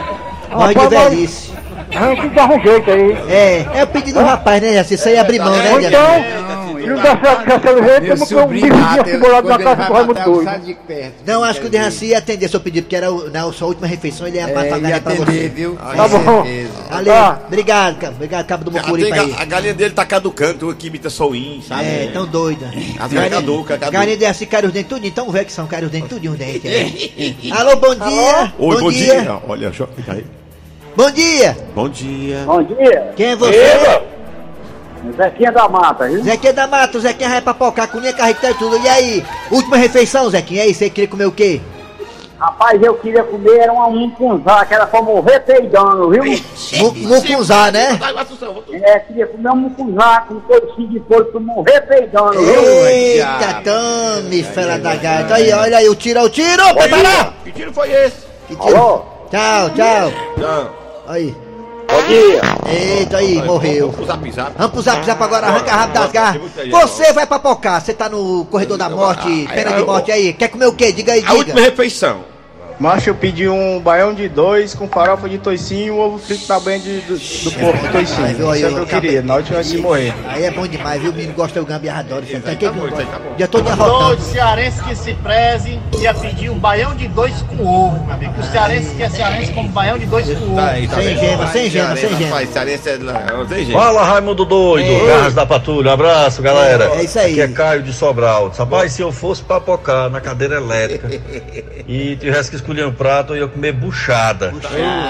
Morre 0.50 0.74
de 0.74 0.80
Rapaz, 0.80 1.52
Ah, 1.94 2.14
que 2.16 2.28
dar 2.28 2.50
um 2.50 2.60
jeito 2.60 2.90
aí. 2.90 3.12
É, 3.28 3.66
é 3.80 3.84
o 3.84 3.86
pedido 3.86 4.18
do 4.20 4.24
rapaz, 4.24 4.62
né? 4.62 4.78
Assim, 4.78 4.94
isso 4.94 5.08
aí 5.08 5.18
abrir 5.18 5.38
mão, 5.38 5.50
né? 5.56 5.72
Ou 5.74 5.80
Jaci? 5.80 5.94
então, 5.96 6.80
se 6.80 6.86
não 6.86 6.96
der 6.96 7.20
certo 7.20 7.60
com 7.60 7.68
Oliveira, 7.68 8.00
Meu 8.00 8.14
temos 8.14 8.28
que 8.28 8.34
um 8.34 8.38
mata, 8.80 9.00
ele- 9.02 9.10
cebolado 9.10 9.48
na 9.48 9.58
casa 9.58 9.76
do 9.84 9.92
Raimundo 9.92 10.14
matar, 10.14 10.24
Doido. 10.24 10.64
de. 10.64 11.12
Não, 11.26 11.44
acho 11.44 11.60
que 11.60 11.66
o 11.66 11.70
Derraci 11.70 12.06
ia 12.06 12.18
atender 12.18 12.48
seu 12.48 12.60
pedido, 12.60 12.84
porque 12.84 12.96
era 12.96 13.12
o- 13.12 13.28
na 13.30 13.52
sua 13.52 13.68
última 13.68 13.86
refeição, 13.86 14.26
ele 14.26 14.36
ia 14.38 14.44
É, 14.48 14.52
pagar 14.70 14.88
ia 14.88 15.00
pra 15.00 15.14
você. 15.14 15.48
viu? 15.48 15.76
Tá 15.76 16.08
bom. 16.08 16.42
certeza. 16.44 16.70
Valeu, 16.90 17.12
Tá. 17.12 17.40
obrigado, 17.46 17.98
cara. 17.98 18.12
Obrigado, 18.14 18.46
cabo 18.46 18.64
do 18.64 18.70
A, 18.78 18.80
Mucuripe 18.82 19.12
aí. 19.12 19.34
a 19.38 19.44
galinha 19.44 19.74
dele 19.74 19.94
tá 19.94 20.04
caducando, 20.06 20.74
que 20.74 20.86
imita 20.86 21.10
soinho, 21.10 21.62
sabe? 21.62 21.84
É, 21.84 22.10
tão 22.12 22.26
doida. 22.26 22.70
As 22.98 23.12
galinhas 23.12 23.34
caduca, 23.34 23.76
caduca. 23.78 23.90
Galinha 23.98 24.16
desse 24.16 24.46
cai 24.46 24.64
os 24.64 24.72
dentes 24.72 24.88
tudinho, 24.88 25.12
tão 25.12 25.30
velho 25.30 25.46
que 25.46 25.52
são, 25.52 25.66
cai 25.66 25.84
os 25.84 25.90
dentes 25.90 26.08
tudinho 26.08 26.32
os 26.32 26.38
dentes. 26.38 26.62
é. 26.64 27.52
Alô, 27.52 27.76
bom 27.76 27.94
dia. 27.94 28.52
Oi, 28.58 28.80
bom, 28.80 28.90
dia. 28.90 29.38
Olha, 29.46 29.72
só. 29.72 29.86
tá 29.86 30.12
aí. 30.14 30.24
Bom 31.00 31.10
dia. 31.12 31.56
Bom 31.74 31.88
dia. 31.88 32.42
Bom 32.44 32.62
dia. 32.62 33.12
Quem 33.16 33.28
é 33.28 33.36
você? 33.36 34.02
Zequinha 35.16 35.50
da 35.50 35.66
Mata, 35.66 36.06
viu? 36.06 36.22
Zequinha 36.22 36.52
da 36.52 36.66
Mata, 36.66 36.98
o 36.98 37.00
Zequinha 37.00 37.30
vai 37.30 37.40
papocar 37.40 37.88
com 37.88 37.98
minha 38.00 38.12
carretel 38.12 38.50
e 38.50 38.54
tudo. 38.54 38.76
E 38.76 38.86
aí? 38.86 39.24
Última 39.50 39.78
refeição, 39.78 40.28
Zequinha. 40.28 40.62
E 40.62 40.66
aí, 40.68 40.74
você 40.74 40.90
queria 40.90 41.08
comer 41.08 41.24
o 41.24 41.32
quê? 41.32 41.58
Rapaz, 42.38 42.82
eu 42.82 42.92
queria 42.96 43.24
comer 43.24 43.60
era 43.60 43.72
uma 43.72 43.88
mungunzá, 43.88 44.62
que 44.66 44.74
era 44.74 44.86
pra 44.86 45.00
morrer 45.00 45.40
peidando, 45.40 46.10
viu? 46.10 46.22
Mu- 46.22 46.94
Mucunzá, 47.08 47.70
né? 47.72 47.98
É, 48.70 48.98
queria 48.98 49.26
comer 49.26 49.50
um 49.52 49.56
mungunzá 49.56 50.26
com 50.28 50.38
coicinho 50.40 50.88
de 50.88 51.00
porco 51.00 51.30
pra 51.32 51.40
morrer 51.40 51.80
peidando, 51.80 52.32
viu? 52.44 52.86
Eita, 52.86 53.62
tome, 53.64 54.42
fera 54.42 54.78
da 54.78 54.94
gata. 54.96 55.34
Aí, 55.36 55.50
olha 55.50 55.78
aí, 55.78 55.88
o 55.88 55.94
tiro, 55.94 56.20
o 56.22 56.28
tiro, 56.28 56.74
prepara! 56.74 57.32
Que 57.42 57.52
tiro 57.52 57.72
foi 57.72 57.90
esse? 57.90 58.26
Que 58.48 58.54
tiro? 58.56 58.76
Alô? 58.76 59.02
Tchau, 59.30 59.70
tchau. 59.70 60.79
Aí. 61.10 61.36
Bom 61.88 62.02
dia. 62.06 62.40
Eita, 62.72 63.16
aí, 63.16 63.42
morreu. 63.42 63.92
O 63.98 64.06
zap 64.06 64.30
zap. 64.30 64.52
Vamos 64.56 64.72
pro 64.72 64.80
zap 64.80 65.04
zap 65.04 65.20
agora, 65.20 65.48
arranca 65.48 65.72
rápido 65.72 65.94
das 65.94 66.12
garras. 66.12 66.42
Você 66.70 67.12
vai 67.12 67.26
papocar, 67.26 67.80
você 67.80 67.92
tá 67.92 68.08
no 68.08 68.44
corredor 68.44 68.78
da 68.78 68.88
morte, 68.88 69.48
pena 69.52 69.72
de 69.72 69.82
morte 69.82 70.12
aí. 70.12 70.32
Quer 70.32 70.46
comer 70.46 70.66
o 70.66 70.72
quê? 70.72 70.92
Diga 70.92 71.12
aí, 71.14 71.24
A 71.26 71.32
última 71.32 71.56
diga. 71.56 71.68
refeição. 71.68 72.29
Macho, 72.80 73.10
eu 73.10 73.14
pedi 73.14 73.46
um 73.46 73.78
baião 73.78 74.14
de 74.14 74.26
dois 74.26 74.74
com 74.74 74.88
farofa 74.88 75.28
de 75.28 75.36
toicinho 75.36 75.86
e 75.86 75.90
um 75.90 76.00
ovo 76.00 76.18
frito 76.18 76.48
na 76.48 76.58
banha 76.58 76.78
de, 76.78 77.00
do, 77.02 77.18
do 77.18 77.52
porco 77.58 77.78
de 77.78 77.92
toicinho. 77.92 78.24
Ai, 78.24 78.32
viu 78.32 78.50
aí, 78.50 78.62
Isso 78.62 78.66
é 78.66 78.70
o 78.70 78.72
que 78.72 78.78
eu 78.78 78.96
eu 78.96 79.02
queria, 79.02 79.22
na 79.22 79.34
última 79.36 79.62
de 79.62 79.76
morrer. 79.76 80.14
Aí 80.26 80.44
é 80.44 80.50
bom 80.50 80.66
demais, 80.66 81.02
viu? 81.02 81.10
O 81.10 81.14
menino 81.14 81.34
gosta 81.34 81.60
do 81.60 81.66
gambiarra, 81.66 82.00
adora 82.00 82.24
isso. 82.24 82.40
Tá 82.40 82.52
aqui, 82.52 82.66
bom, 82.70 82.86
aí 82.86 83.04
tá 83.04 83.18
bom. 83.18 83.34
Já 83.38 83.46
tô 83.46 83.58
Todo 83.58 83.76
derrotando. 83.76 84.22
cearense 84.22 84.82
que 84.82 84.94
se 84.94 85.12
preze 85.12 85.78
ia 85.98 86.14
pedir 86.14 86.48
um 86.48 86.58
baião 86.58 86.96
de 86.96 87.06
dois 87.08 87.42
com 87.42 87.66
ovo, 87.66 88.02
meu 88.02 88.14
amigo. 88.14 88.40
O 88.40 88.44
cearense 88.44 88.94
que 88.94 89.02
é 89.02 89.10
cearense 89.10 89.52
come 89.52 89.68
baião 89.68 89.98
de 89.98 90.06
dois 90.06 90.26
com 90.26 90.44
ovo. 90.46 90.56
Tá 90.56 90.70
aí, 90.70 90.88
tá 90.88 90.96
Sem 90.96 91.18
gema, 91.18 91.46
sem 91.48 91.70
gema, 91.70 91.96
sem 91.96 92.16
gema. 92.16 92.46
Cearense 92.46 92.88
é 92.88 92.98
lá, 93.02 93.46
sem 93.46 93.66
gema. 93.66 93.78
Fala 93.78 94.04
Raimundo 94.04 94.46
Doido, 94.46 94.88
Ei. 94.88 95.06
Garras 95.06 95.34
da 95.34 95.44
Patrulha, 95.44 95.90
um 95.90 95.92
abraço 95.92 96.40
galera. 96.40 96.92
É 96.94 97.04
isso 97.04 97.18
aí. 97.18 97.32
Aqui 97.32 97.40
é 97.42 97.48
Caio 97.48 97.82
de 97.82 97.92
Sobral. 97.92 98.50
Rapaz, 98.56 98.92
se 98.92 99.02
eu 99.02 99.12
fosse 99.12 99.42
papocar 99.42 100.08
na 100.08 100.18
cadeira 100.18 100.56
elétrica 100.56 101.10
e 101.86 102.16
tivesse 102.16 102.48
que 102.48 102.56
escolher 102.56 102.69
um 102.86 102.92
prato, 102.92 103.34
eu 103.34 103.42
ia 103.42 103.48
comer 103.48 103.72
buchada. 103.72 104.52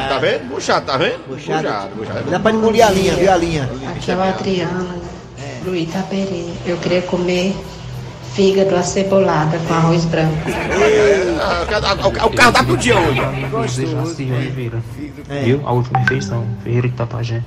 Tá 0.09 0.19
vendo? 0.19 0.49
Buchado, 0.49 0.87
tá 0.87 0.97
vendo? 0.97 1.27
Buchado, 1.29 1.95
buchado. 1.97 2.31
Dá 2.31 2.39
pra 2.41 2.51
engolir 2.53 2.87
a 2.87 2.91
linha, 2.91 3.15
viu 3.15 3.33
a 3.33 3.37
linha? 3.37 3.69
Aqui 3.91 4.11
é 4.11 4.17
o 4.17 4.23
Adriano, 4.23 4.89
do 5.65 5.75
Itaperi. 5.77 6.53
Eu 6.67 6.77
queria 6.79 7.03
comer 7.03 7.55
fígado 8.35 8.77
acebolada 8.77 9.59
com 9.67 9.75
arroz 9.75 10.05
branco. 10.07 10.35
O 10.49 11.67
cara- 11.67 11.95
o- 11.95 12.27
O 12.27 12.31
carro 12.31 12.53
dá 12.53 12.63
pro 12.65 12.77
dia 12.77 12.97
hoje. 12.99 13.21
Dejaci 13.81 14.31
Oliveira. 14.33 14.79
É. 15.29 15.41
Viu? 15.43 15.63
A 15.67 15.73
última 15.73 15.99
refeição. 16.01 16.47
Ferreira 16.65 16.89
de 16.89 16.95
Tapajé. 16.95 17.43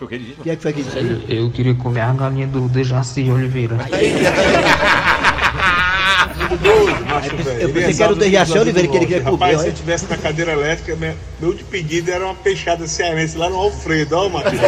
O 0.00 0.06
que 0.06 0.16
ele 0.16 0.24
disse? 0.24 0.40
Que 0.40 0.50
é 0.50 0.56
que 0.56 0.62
foi 0.62 0.72
que 0.72 0.82
disse? 0.82 1.24
Eu 1.28 1.48
queria 1.50 1.74
comer 1.76 2.00
a 2.00 2.12
galinha 2.12 2.46
do 2.46 2.68
Dejaci 2.68 3.30
Oliveira. 3.30 3.76
Eu 7.60 7.68
pensei 7.70 7.94
que 7.94 8.02
era 8.02 8.12
o 8.12 8.16
Dejaci 8.16 8.58
Oliveira 8.58 8.88
que 8.88 8.96
ele 8.96 9.06
queria 9.06 9.22
comer. 9.22 9.32
Rapaz, 9.32 9.60
se 9.62 9.66
eu 9.68 9.72
tivesse 9.72 10.06
na 10.08 10.16
cadeira 10.16 10.52
elétrica, 10.52 10.96
meu, 10.96 11.54
de 11.54 11.64
pedido 11.64 12.10
era 12.10 12.24
uma 12.24 12.34
peixada 12.34 12.86
cearense 12.86 13.36
lá 13.36 13.50
no 13.50 13.56
Alfredo, 13.56 14.16
ó, 14.16 14.28
Matheus. 14.28 14.62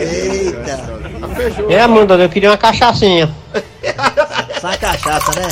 Eita, 0.00 0.80
É, 1.68 1.86
Mundo, 1.86 2.14
eu 2.14 2.28
queria 2.28 2.50
uma 2.50 2.56
cachaçinha. 2.58 3.30
sai 4.60 4.78
cachaça, 4.78 5.38
né? 5.40 5.48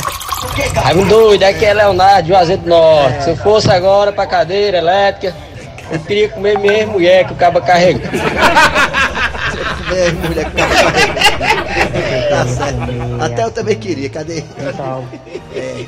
Raimundo 0.75 1.09
doido, 1.09 1.43
aqui 1.43 1.65
é 1.65 1.73
Leonardo, 1.73 2.27
Juazeiro 2.29 2.61
do 2.61 2.69
Norte. 2.69 3.23
Se 3.23 3.29
eu 3.31 3.37
fosse 3.37 3.69
agora 3.71 4.11
pra 4.11 4.25
cadeira 4.27 4.77
elétrica, 4.77 5.35
eu 5.91 5.99
queria 5.99 6.29
comer 6.29 6.57
minha 6.59 6.87
mulher 6.87 7.25
que 7.25 7.33
o 7.33 7.35
cabo 7.35 7.61
carrega. 7.61 8.01
É, 9.91 10.11
mulher 10.11 10.45
que 10.45 10.55
tá 12.29 12.45
certo. 12.45 12.79
Até 13.21 13.43
eu 13.43 13.51
também 13.51 13.75
queria, 13.75 14.09
cadê? 14.09 14.43
É. 15.55 15.85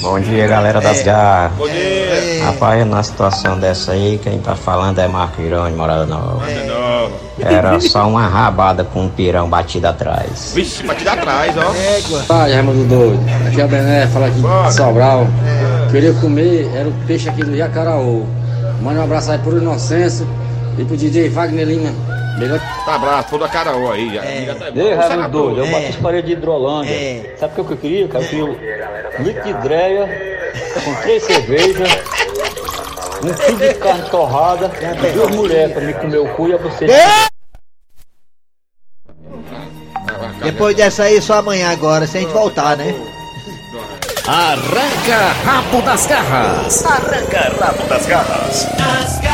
Bom 0.00 0.18
dia, 0.18 0.46
galera 0.46 0.80
das 0.80 1.02
garras. 1.02 1.52
Bom 1.56 1.68
dia. 1.68 2.44
Rapaz, 2.44 2.86
na 2.86 3.02
situação 3.02 3.58
dessa 3.58 3.92
aí, 3.92 4.18
quem 4.22 4.38
tá 4.40 4.56
falando 4.56 4.98
é 4.98 5.06
Marco 5.06 5.40
Irão 5.42 5.70
de 5.70 5.76
Morada 5.76 6.06
Nova. 6.06 6.42
Não. 6.66 7.12
Era 7.46 7.78
só 7.80 8.08
uma 8.08 8.26
rabada 8.26 8.84
com 8.84 9.04
um 9.04 9.08
pirão 9.08 9.48
batido 9.48 9.86
atrás. 9.86 10.52
Vixe, 10.54 10.82
batida 10.82 11.12
atrás, 11.12 11.54
ó. 11.56 11.74
Égua. 11.74 12.24
Ai, 12.28 12.54
Raimundo 12.54 12.84
doido. 12.84 13.20
Aqui 13.46 13.60
é 13.60 13.64
o 13.64 13.68
Bené, 13.68 14.06
fala 14.08 14.26
aqui 14.26 14.40
de 14.40 14.74
Sobral. 14.74 15.26
Queria 15.90 16.12
comer, 16.14 16.70
era 16.74 16.88
o 16.88 16.92
peixe 17.06 17.28
aqui 17.28 17.44
do 17.44 17.56
Jacaraú. 17.56 18.26
Manda 18.80 19.00
um 19.00 19.04
abraço 19.04 19.30
aí 19.30 19.38
pro 19.38 19.58
Inocêncio 19.58 20.26
e 20.78 20.84
pro 20.84 20.96
DJ 20.96 21.28
Wagner 21.28 21.66
Lima. 21.66 21.90
Melhor 22.38 22.60
Tá 22.84 22.94
abraço, 22.94 23.28
toda 23.30 23.46
a 23.46 23.48
cara 23.48 23.76
ó 23.76 23.92
aí. 23.92 24.16
É. 24.18 24.50
Até 24.50 24.80
Ei, 24.80 24.94
Raimundo 24.94 25.28
Doido, 25.28 25.60
eu 25.60 25.64
É. 25.66 25.70
bato 25.70 25.86
as 25.88 25.96
paredes 25.96 26.26
de 26.30 26.32
Hidrolândia. 26.36 26.92
É. 26.92 27.36
Sabe 27.38 27.60
o 27.60 27.64
que 27.64 27.72
eu 27.72 27.76
queria? 27.76 28.08
cara? 28.08 28.24
Eu 28.24 28.28
queria 28.28 28.44
um 28.44 29.22
litro 29.22 29.42
de 29.42 29.50
hidreia, 29.50 30.42
com 30.84 30.94
três 31.02 31.22
cervejas, 31.22 31.88
um 33.22 33.32
quilo 33.34 33.58
de 33.58 33.74
carne 33.74 34.08
torrada 34.10 34.70
e 34.82 35.12
duas 35.12 35.30
mulheres 35.36 35.72
pra 35.74 35.82
me 35.82 35.92
comer 35.94 36.18
o 36.18 36.28
cu 36.34 36.48
e 36.48 36.54
a 36.54 36.56
você. 36.56 36.86
Depois 40.42 40.74
dessa 40.76 41.04
aí, 41.04 41.20
só 41.20 41.34
amanhã 41.34 41.70
agora, 41.70 42.06
se 42.06 42.18
a 42.18 42.20
gente 42.20 42.32
voltar, 42.32 42.76
né? 42.76 42.94
Arranca 44.26 45.16
rabo 45.44 45.82
das 45.82 46.06
garras. 46.06 46.84
Arranca 46.86 47.52
rabo 47.60 47.82
das 47.88 48.06
garras. 48.06 48.66
As 48.66 49.18
garras 49.20 49.31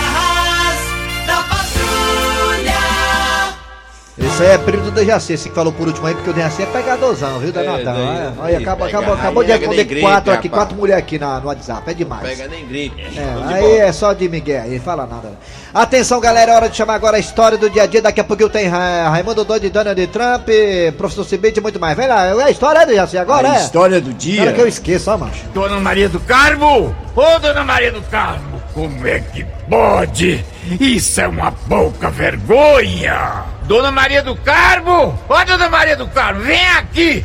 Aí 4.40 4.46
é 4.46 4.58
primo 4.58 4.84
do 4.84 4.90
Dejaci, 4.92 5.32
esse 5.32 5.48
que 5.48 5.54
falou 5.54 5.72
por 5.72 5.88
último 5.88 6.06
aí, 6.06 6.14
porque 6.14 6.30
o 6.30 6.32
Dejaci 6.32 6.62
é 6.62 6.66
pegadorzão, 6.66 7.38
viu, 7.40 7.50
Danadão? 7.52 7.94
Olha, 7.96 8.32
olha, 8.38 8.58
acabou, 8.58 8.86
acabou, 8.86 9.14
acabou 9.14 9.44
de 9.44 9.50
responder 9.52 10.00
quatro 10.00 10.32
aqui, 10.32 10.46
rapaz. 10.48 10.62
quatro 10.62 10.76
mulheres 10.76 11.02
aqui 11.02 11.18
na, 11.18 11.40
no 11.40 11.46
WhatsApp, 11.48 11.90
é 11.90 11.94
demais. 11.94 12.28
Pega 12.28 12.48
nem 12.48 12.64
gripe. 12.66 13.02
É, 13.16 13.54
aí 13.54 13.76
é 13.78 13.92
só 13.92 14.12
de 14.12 14.28
Miguel, 14.28 14.62
aí 14.62 14.78
fala 14.78 15.06
nada. 15.06 15.32
Atenção, 15.74 16.20
galera, 16.20 16.52
é 16.52 16.54
hora 16.54 16.68
de 16.68 16.76
chamar 16.76 16.94
agora 16.94 17.16
a 17.16 17.20
história 17.20 17.58
do 17.58 17.68
dia 17.68 17.82
a 17.82 17.86
dia. 17.86 18.00
Daqui 18.00 18.20
a 18.20 18.24
pouquinho 18.24 18.48
tem 18.48 18.66
Ra- 18.68 19.08
Raimundo 19.10 19.44
Doido 19.44 19.66
e 19.66 19.70
Donald 19.70 20.06
Trump, 20.06 20.48
professor 20.96 21.24
Cibite 21.24 21.58
e 21.58 21.62
muito 21.62 21.78
mais. 21.80 21.96
Vem 21.96 22.06
lá, 22.06 22.26
é 22.26 22.42
a 22.44 22.50
história 22.50 22.86
do 22.86 22.94
Jaci 22.94 23.18
agora, 23.18 23.50
A 23.50 23.56
é? 23.56 23.60
história 23.60 24.00
do 24.00 24.12
dia. 24.14 24.34
Espera 24.38 24.52
que 24.54 24.60
eu 24.60 24.68
esqueço, 24.68 25.10
ó, 25.10 25.18
macho. 25.18 25.44
Dona 25.52 25.80
Maria 25.80 26.08
do 26.08 26.20
Carmo! 26.20 26.94
Ô, 27.16 27.38
Dona 27.40 27.64
Maria 27.64 27.90
do 27.92 28.00
Carmo, 28.02 28.62
como 28.72 29.06
é 29.06 29.18
que 29.18 29.44
pode? 29.68 30.44
Isso 30.80 31.20
é 31.20 31.26
uma 31.28 31.50
pouca 31.52 32.08
vergonha! 32.08 33.57
Dona 33.68 33.92
Maria 33.92 34.22
do 34.22 34.34
Carmo! 34.34 35.16
Ô, 35.28 35.44
Dona 35.44 35.68
Maria 35.68 35.94
do 35.94 36.08
Carmo, 36.08 36.40
vem 36.40 36.66
aqui! 36.70 37.22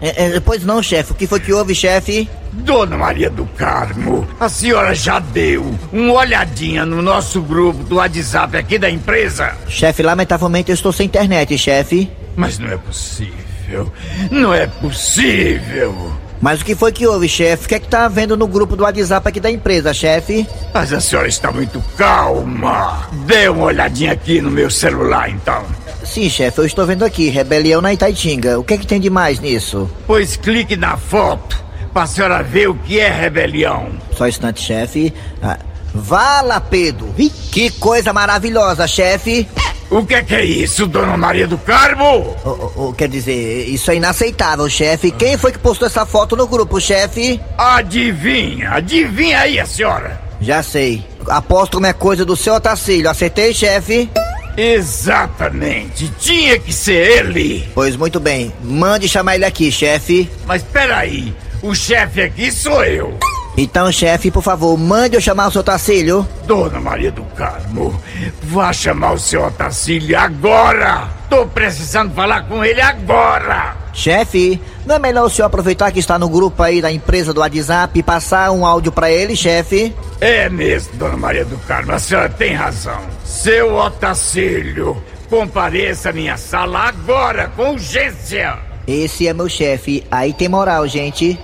É, 0.00 0.38
pois 0.38 0.64
não, 0.64 0.80
chefe, 0.80 1.10
o 1.10 1.14
que 1.16 1.26
foi 1.26 1.40
que 1.40 1.52
houve, 1.52 1.74
chefe? 1.74 2.30
Dona 2.52 2.96
Maria 2.96 3.28
do 3.28 3.44
Carmo, 3.44 4.26
a 4.38 4.48
senhora 4.48 4.94
já 4.94 5.18
deu 5.18 5.76
uma 5.92 6.12
olhadinha 6.14 6.86
no 6.86 7.02
nosso 7.02 7.42
grupo 7.42 7.82
do 7.82 7.96
WhatsApp 7.96 8.56
aqui 8.56 8.78
da 8.78 8.88
empresa? 8.88 9.56
Chefe, 9.68 10.00
lamentavelmente 10.02 10.70
eu 10.70 10.74
estou 10.74 10.92
sem 10.92 11.06
internet, 11.06 11.58
chefe. 11.58 12.08
Mas 12.36 12.60
não 12.60 12.70
é 12.70 12.76
possível, 12.76 13.92
não 14.30 14.54
é 14.54 14.68
possível! 14.68 16.23
Mas 16.44 16.60
o 16.60 16.64
que 16.66 16.74
foi 16.74 16.92
que 16.92 17.06
houve, 17.06 17.26
chefe? 17.26 17.64
O 17.64 17.68
que 17.70 17.74
é 17.74 17.80
que 17.80 17.88
tá 17.88 18.06
vendo 18.06 18.36
no 18.36 18.46
grupo 18.46 18.76
do 18.76 18.82
WhatsApp 18.82 19.26
aqui 19.26 19.40
da 19.40 19.50
empresa, 19.50 19.94
chefe? 19.94 20.46
Mas 20.74 20.92
a 20.92 21.00
senhora 21.00 21.26
está 21.26 21.50
muito 21.50 21.82
calma. 21.96 23.08
Dê 23.24 23.48
uma 23.48 23.64
olhadinha 23.64 24.12
aqui 24.12 24.42
no 24.42 24.50
meu 24.50 24.68
celular, 24.68 25.30
então. 25.30 25.64
Sim, 26.04 26.28
chefe, 26.28 26.58
eu 26.60 26.66
estou 26.66 26.84
vendo 26.84 27.02
aqui, 27.02 27.30
rebelião 27.30 27.80
na 27.80 27.94
Itaitinga. 27.94 28.60
O 28.60 28.62
que 28.62 28.74
é 28.74 28.76
que 28.76 28.86
tem 28.86 29.00
de 29.00 29.08
mais 29.08 29.40
nisso? 29.40 29.88
Pois 30.06 30.36
clique 30.36 30.76
na 30.76 30.98
foto 30.98 31.64
pra 31.94 32.06
senhora 32.06 32.42
ver 32.42 32.68
o 32.68 32.74
que 32.74 33.00
é 33.00 33.08
rebelião. 33.08 33.92
Só 34.14 34.24
um 34.24 34.28
instante, 34.28 34.60
chefe. 34.60 35.14
Ah, 35.42 35.58
Vala, 35.94 36.60
Pedro! 36.60 37.14
Ih, 37.16 37.30
Que 37.30 37.70
coisa 37.70 38.12
maravilhosa, 38.12 38.86
chefe! 38.86 39.48
O 39.96 40.04
que 40.04 40.14
é 40.14 40.22
que 40.24 40.34
é 40.34 40.44
isso, 40.44 40.88
dona 40.88 41.16
Maria 41.16 41.46
do 41.46 41.56
Carmo? 41.56 42.04
O- 42.44 42.48
o- 42.48 42.88
o- 42.88 42.92
quer 42.94 43.08
dizer, 43.08 43.68
isso 43.68 43.92
é 43.92 43.94
inaceitável, 43.94 44.68
chefe. 44.68 45.12
Quem 45.12 45.38
foi 45.38 45.52
que 45.52 45.58
postou 45.58 45.86
essa 45.86 46.04
foto 46.04 46.34
no 46.34 46.48
grupo, 46.48 46.80
chefe? 46.80 47.40
Adivinha, 47.56 48.70
adivinha 48.72 49.38
aí 49.38 49.60
a 49.60 49.64
senhora. 49.64 50.20
Já 50.40 50.64
sei. 50.64 51.06
Aposto 51.28 51.80
que 51.80 51.86
é 51.86 51.92
coisa 51.92 52.24
do 52.24 52.34
seu 52.36 52.54
Otacílio. 52.54 53.08
Acertei, 53.08 53.54
chefe? 53.54 54.10
Exatamente, 54.56 56.08
tinha 56.18 56.58
que 56.58 56.72
ser 56.72 57.18
ele. 57.26 57.68
Pois 57.72 57.94
muito 57.94 58.18
bem. 58.18 58.52
Mande 58.64 59.08
chamar 59.08 59.36
ele 59.36 59.44
aqui, 59.44 59.70
chefe. 59.70 60.28
Mas 60.44 60.62
peraí, 60.62 61.32
o 61.62 61.72
chefe 61.72 62.20
aqui 62.22 62.50
sou 62.50 62.84
eu. 62.84 63.16
Então, 63.56 63.90
chefe, 63.92 64.30
por 64.30 64.42
favor, 64.42 64.76
mande 64.76 65.16
eu 65.16 65.20
chamar 65.20 65.46
o 65.46 65.50
seu 65.50 65.60
Otacílio. 65.60 66.26
Dona 66.44 66.80
Maria 66.80 67.12
do 67.12 67.22
Carmo, 67.36 67.98
vá 68.42 68.72
chamar 68.72 69.12
o 69.12 69.18
seu 69.18 69.44
Otacílio 69.44 70.18
agora. 70.18 71.08
Tô 71.30 71.46
precisando 71.46 72.12
falar 72.14 72.42
com 72.48 72.64
ele 72.64 72.80
agora. 72.80 73.76
Chefe, 73.92 74.60
não 74.84 74.96
é 74.96 74.98
melhor 74.98 75.26
o 75.26 75.30
senhor 75.30 75.46
aproveitar 75.46 75.92
que 75.92 76.00
está 76.00 76.18
no 76.18 76.28
grupo 76.28 76.62
aí 76.64 76.82
da 76.82 76.90
empresa 76.90 77.32
do 77.32 77.40
WhatsApp 77.40 77.96
e 77.96 78.02
passar 78.02 78.50
um 78.50 78.66
áudio 78.66 78.90
pra 78.90 79.08
ele, 79.10 79.36
chefe? 79.36 79.94
É 80.20 80.48
mesmo, 80.48 80.96
dona 80.96 81.16
Maria 81.16 81.44
do 81.44 81.56
Carmo, 81.58 81.92
a 81.92 81.98
senhora 82.00 82.28
tem 82.28 82.54
razão. 82.54 83.00
Seu 83.24 83.76
Otacílio, 83.76 85.00
compareça 85.30 86.10
à 86.10 86.12
minha 86.12 86.36
sala 86.36 86.88
agora, 86.88 87.52
com 87.54 87.70
urgência. 87.70 88.58
Esse 88.86 89.28
é 89.28 89.32
meu 89.32 89.48
chefe. 89.48 90.04
Aí 90.10 90.32
tem 90.32 90.48
moral, 90.48 90.86
gente. 90.88 91.38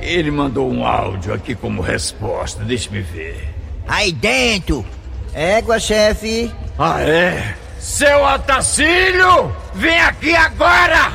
Ele 0.00 0.30
mandou 0.30 0.70
um 0.70 0.86
áudio 0.86 1.34
aqui 1.34 1.54
como 1.54 1.82
resposta, 1.82 2.64
deixa-me 2.64 3.00
ver. 3.00 3.54
Aí 3.86 4.12
dentro. 4.12 4.84
Égua, 5.34 5.78
chefe. 5.78 6.50
Ah, 6.78 7.00
é? 7.00 7.54
Seu 7.78 8.24
Otacílio, 8.24 9.54
vem 9.74 9.98
aqui 10.00 10.34
agora! 10.34 11.12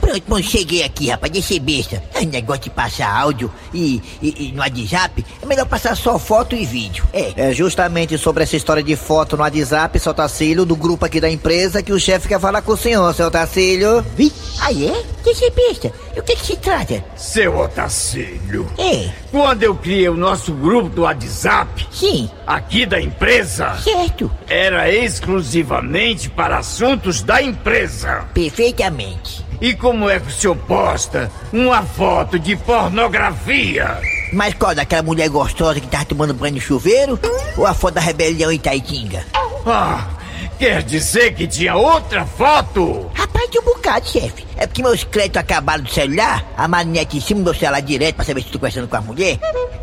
Pronto, 0.00 0.22
bom, 0.28 0.42
cheguei 0.42 0.82
aqui, 0.82 1.08
rapaz, 1.08 1.32
deixa 1.32 1.48
ser 1.48 1.60
besta. 1.60 2.02
É 2.14 2.24
negócio 2.24 2.64
de 2.64 2.70
passar 2.70 3.08
áudio 3.08 3.52
e, 3.72 4.02
e, 4.20 4.48
e 4.48 4.52
no 4.52 4.60
WhatsApp, 4.60 5.24
é 5.42 5.46
melhor 5.46 5.66
passar 5.66 5.96
só 5.96 6.18
foto 6.18 6.54
e 6.54 6.64
vídeo. 6.64 7.04
É. 7.12 7.32
É 7.36 7.52
justamente 7.54 8.16
sobre 8.18 8.42
essa 8.42 8.56
história 8.56 8.82
de 8.82 8.96
foto 8.96 9.36
no 9.36 9.42
WhatsApp, 9.42 9.98
seu 9.98 10.14
Tacílio, 10.14 10.64
do 10.64 10.76
grupo 10.76 11.04
aqui 11.04 11.20
da 11.20 11.30
empresa, 11.30 11.82
que 11.82 11.92
o 11.92 12.00
chefe 12.00 12.28
quer 12.28 12.40
falar 12.40 12.62
com 12.62 12.72
o 12.72 12.76
senhor, 12.76 13.12
seu 13.14 13.30
Tacílio. 13.30 14.04
Vi? 14.16 14.32
Ah, 14.60 14.72
é? 14.72 15.04
Deixa 15.24 15.40
ser 15.40 15.50
besta. 15.50 15.92
E 16.14 16.20
o 16.20 16.22
que 16.22 16.36
que 16.36 16.46
se 16.46 16.56
trata? 16.56 17.04
Seu 17.16 17.58
Otacílio. 17.58 18.70
É. 18.78 19.10
Quando 19.30 19.62
eu 19.62 19.74
criei 19.74 20.08
o 20.08 20.16
nosso 20.16 20.52
grupo 20.52 20.88
do 20.88 21.02
WhatsApp, 21.02 21.86
Sim. 21.90 22.30
aqui 22.46 22.86
da 22.86 23.00
empresa, 23.00 23.76
Certo. 23.82 24.30
era 24.48 24.90
exclusivamente 24.90 26.30
para 26.30 26.58
assuntos 26.58 27.22
da 27.22 27.42
empresa. 27.42 28.24
Perfeitamente. 28.32 29.45
E 29.60 29.74
como 29.74 30.08
é 30.08 30.20
que 30.20 30.28
o 30.28 30.30
senhor 30.30 30.56
posta 30.56 31.30
uma 31.52 31.82
foto 31.82 32.38
de 32.38 32.56
pornografia? 32.56 33.98
Mas 34.32 34.54
qual, 34.54 34.74
daquela 34.74 35.02
mulher 35.02 35.28
gostosa 35.28 35.80
que 35.80 35.86
tava 35.86 36.04
tomando 36.04 36.34
banho 36.34 36.56
no 36.56 36.60
chuveiro? 36.60 37.18
Ou 37.56 37.66
a 37.66 37.72
foto 37.72 37.94
da 37.94 38.00
rebelião 38.00 38.52
em 38.52 38.58
Taitinga? 38.58 39.24
Ah, 39.66 40.06
quer 40.58 40.82
dizer 40.82 41.34
que 41.34 41.46
tinha 41.46 41.74
outra 41.76 42.24
foto? 42.24 43.10
Rapaz, 43.14 43.50
de 43.50 43.58
um 43.58 43.62
bocado, 43.62 44.06
chefe. 44.08 44.44
É 44.56 44.66
porque 44.66 44.82
meus 44.82 45.04
créditos 45.04 45.40
acabaram 45.40 45.82
do 45.84 45.90
celular, 45.90 46.44
a 46.56 46.66
manete 46.66 47.18
em 47.18 47.20
cima 47.20 47.40
do 47.40 47.44
meu 47.44 47.54
celular 47.54 47.80
direto 47.80 48.16
pra 48.16 48.24
saber 48.24 48.42
se 48.42 48.48
tô 48.48 48.58
conversando 48.58 48.88
com 48.88 48.96
a 48.96 49.00
mulher. 49.00 49.38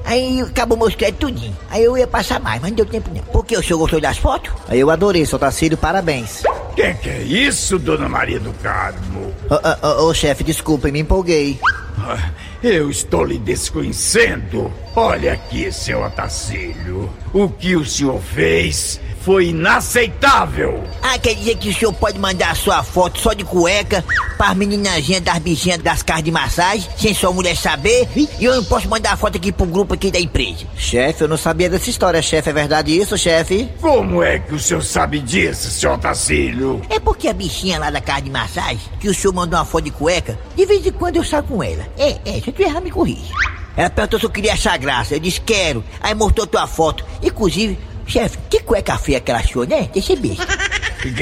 Aí 0.05 0.41
acabou 0.41 0.77
meus 0.77 0.95
créditos 0.95 1.29
tudinho. 1.29 1.55
Aí 1.69 1.83
eu 1.83 1.97
ia 1.97 2.07
passar 2.07 2.39
mais, 2.39 2.59
mas 2.61 2.71
não 2.71 2.75
deu 2.77 2.85
tempo 2.85 3.09
não. 3.13 3.21
Por 3.23 3.45
que 3.45 3.55
o 3.55 3.63
senhor 3.63 3.77
gostou 3.79 4.01
das 4.01 4.17
fotos? 4.17 4.51
Aí 4.67 4.79
eu 4.79 4.89
adorei, 4.89 5.25
seu 5.25 5.39
Tacílio, 5.39 5.77
parabéns. 5.77 6.43
Que 6.75 6.93
que 6.95 7.09
é 7.09 7.21
isso, 7.21 7.77
dona 7.77 8.09
Maria 8.09 8.39
do 8.39 8.51
Carmo? 8.53 9.33
Ô, 9.49 9.87
ô, 9.87 10.05
ô, 10.05 10.09
ô, 10.09 10.13
chefe, 10.13 10.43
desculpe, 10.43 10.91
me 10.91 10.99
empolguei. 10.99 11.59
Ah, 11.99 12.31
Eu 12.63 12.89
estou 12.89 13.23
lhe 13.23 13.37
desconhecendo. 13.37 14.71
Olha 14.95 15.33
aqui, 15.33 15.71
seu 15.71 16.01
Otacílio. 16.03 17.09
O 17.33 17.47
que 17.49 17.75
o 17.75 17.85
senhor 17.85 18.19
fez 18.21 18.99
foi 19.23 19.47
inaceitável. 19.47 20.83
Ah, 21.01 21.17
quer 21.17 21.33
dizer 21.35 21.55
que 21.57 21.69
o 21.69 21.73
senhor 21.73 21.93
pode 21.93 22.19
mandar 22.19 22.51
a 22.51 22.55
sua 22.55 22.83
foto 22.83 23.19
só 23.19 23.33
de 23.33 23.43
cueca 23.43 24.03
para 24.37 24.53
meninazinhas 24.53 25.21
das 25.21 25.39
bichinhas 25.39 25.77
das 25.79 26.03
casas 26.03 26.23
de 26.23 26.31
massagem, 26.31 26.87
sem 26.97 27.13
sua 27.13 27.31
mulher 27.31 27.55
saber? 27.55 28.07
E 28.15 28.27
eu 28.43 28.55
não 28.55 28.63
posso 28.65 28.89
mandar 28.89 29.13
a 29.13 29.17
foto 29.17 29.37
aqui 29.37 29.51
pro 29.51 29.65
grupo 29.65 29.93
aqui 29.93 30.11
da 30.11 30.19
empresa. 30.19 30.65
Chefe, 30.75 31.23
eu 31.23 31.27
não 31.27 31.37
sabia 31.37 31.69
dessa 31.69 31.89
história, 31.89 32.21
chefe. 32.21 32.49
É 32.49 32.53
verdade 32.53 32.97
isso, 32.97 33.17
chefe? 33.17 33.69
Como 33.79 34.21
é 34.21 34.39
que 34.39 34.53
o 34.53 34.59
senhor 34.59 34.83
sabe 34.83 35.19
disso, 35.19 35.71
seu 35.71 35.93
Otacílio? 35.93 36.81
É 36.89 36.99
porque 36.99 37.29
a 37.29 37.33
bichinha 37.33 37.79
lá 37.79 37.89
da 37.89 38.01
casa 38.01 38.23
de 38.23 38.29
massagem, 38.29 38.79
que 38.99 39.07
o 39.07 39.13
senhor 39.13 39.33
mandou 39.33 39.57
uma 39.57 39.65
foto 39.65 39.85
de 39.85 39.91
cueca, 39.91 40.37
de 40.55 40.65
vez 40.65 40.85
em 40.85 40.91
quando 40.91 41.15
eu 41.15 41.23
saio 41.23 41.43
com 41.43 41.63
ela. 41.63 41.87
É, 41.97 42.17
é, 42.25 42.41
se 42.41 42.49
eu 42.49 42.53
tiver 42.53 42.65
errado, 42.65 42.83
me 42.83 42.91
corrija. 42.91 43.33
Ela 43.75 43.89
perguntou 43.89 44.19
se 44.19 44.25
eu 44.25 44.29
queria 44.29 44.53
achar 44.53 44.77
graça. 44.77 45.15
Eu 45.15 45.19
disse, 45.19 45.41
quero. 45.41 45.83
Aí 45.99 46.13
mostrou 46.13 46.45
tua 46.45 46.67
foto. 46.67 47.03
Inclusive, 47.23 47.77
chefe, 48.05 48.37
que 48.49 48.59
cueca 48.59 48.97
feia 48.97 49.19
que 49.19 49.31
ela 49.31 49.39
achou, 49.39 49.65
né? 49.65 49.89
Deixa 49.93 50.13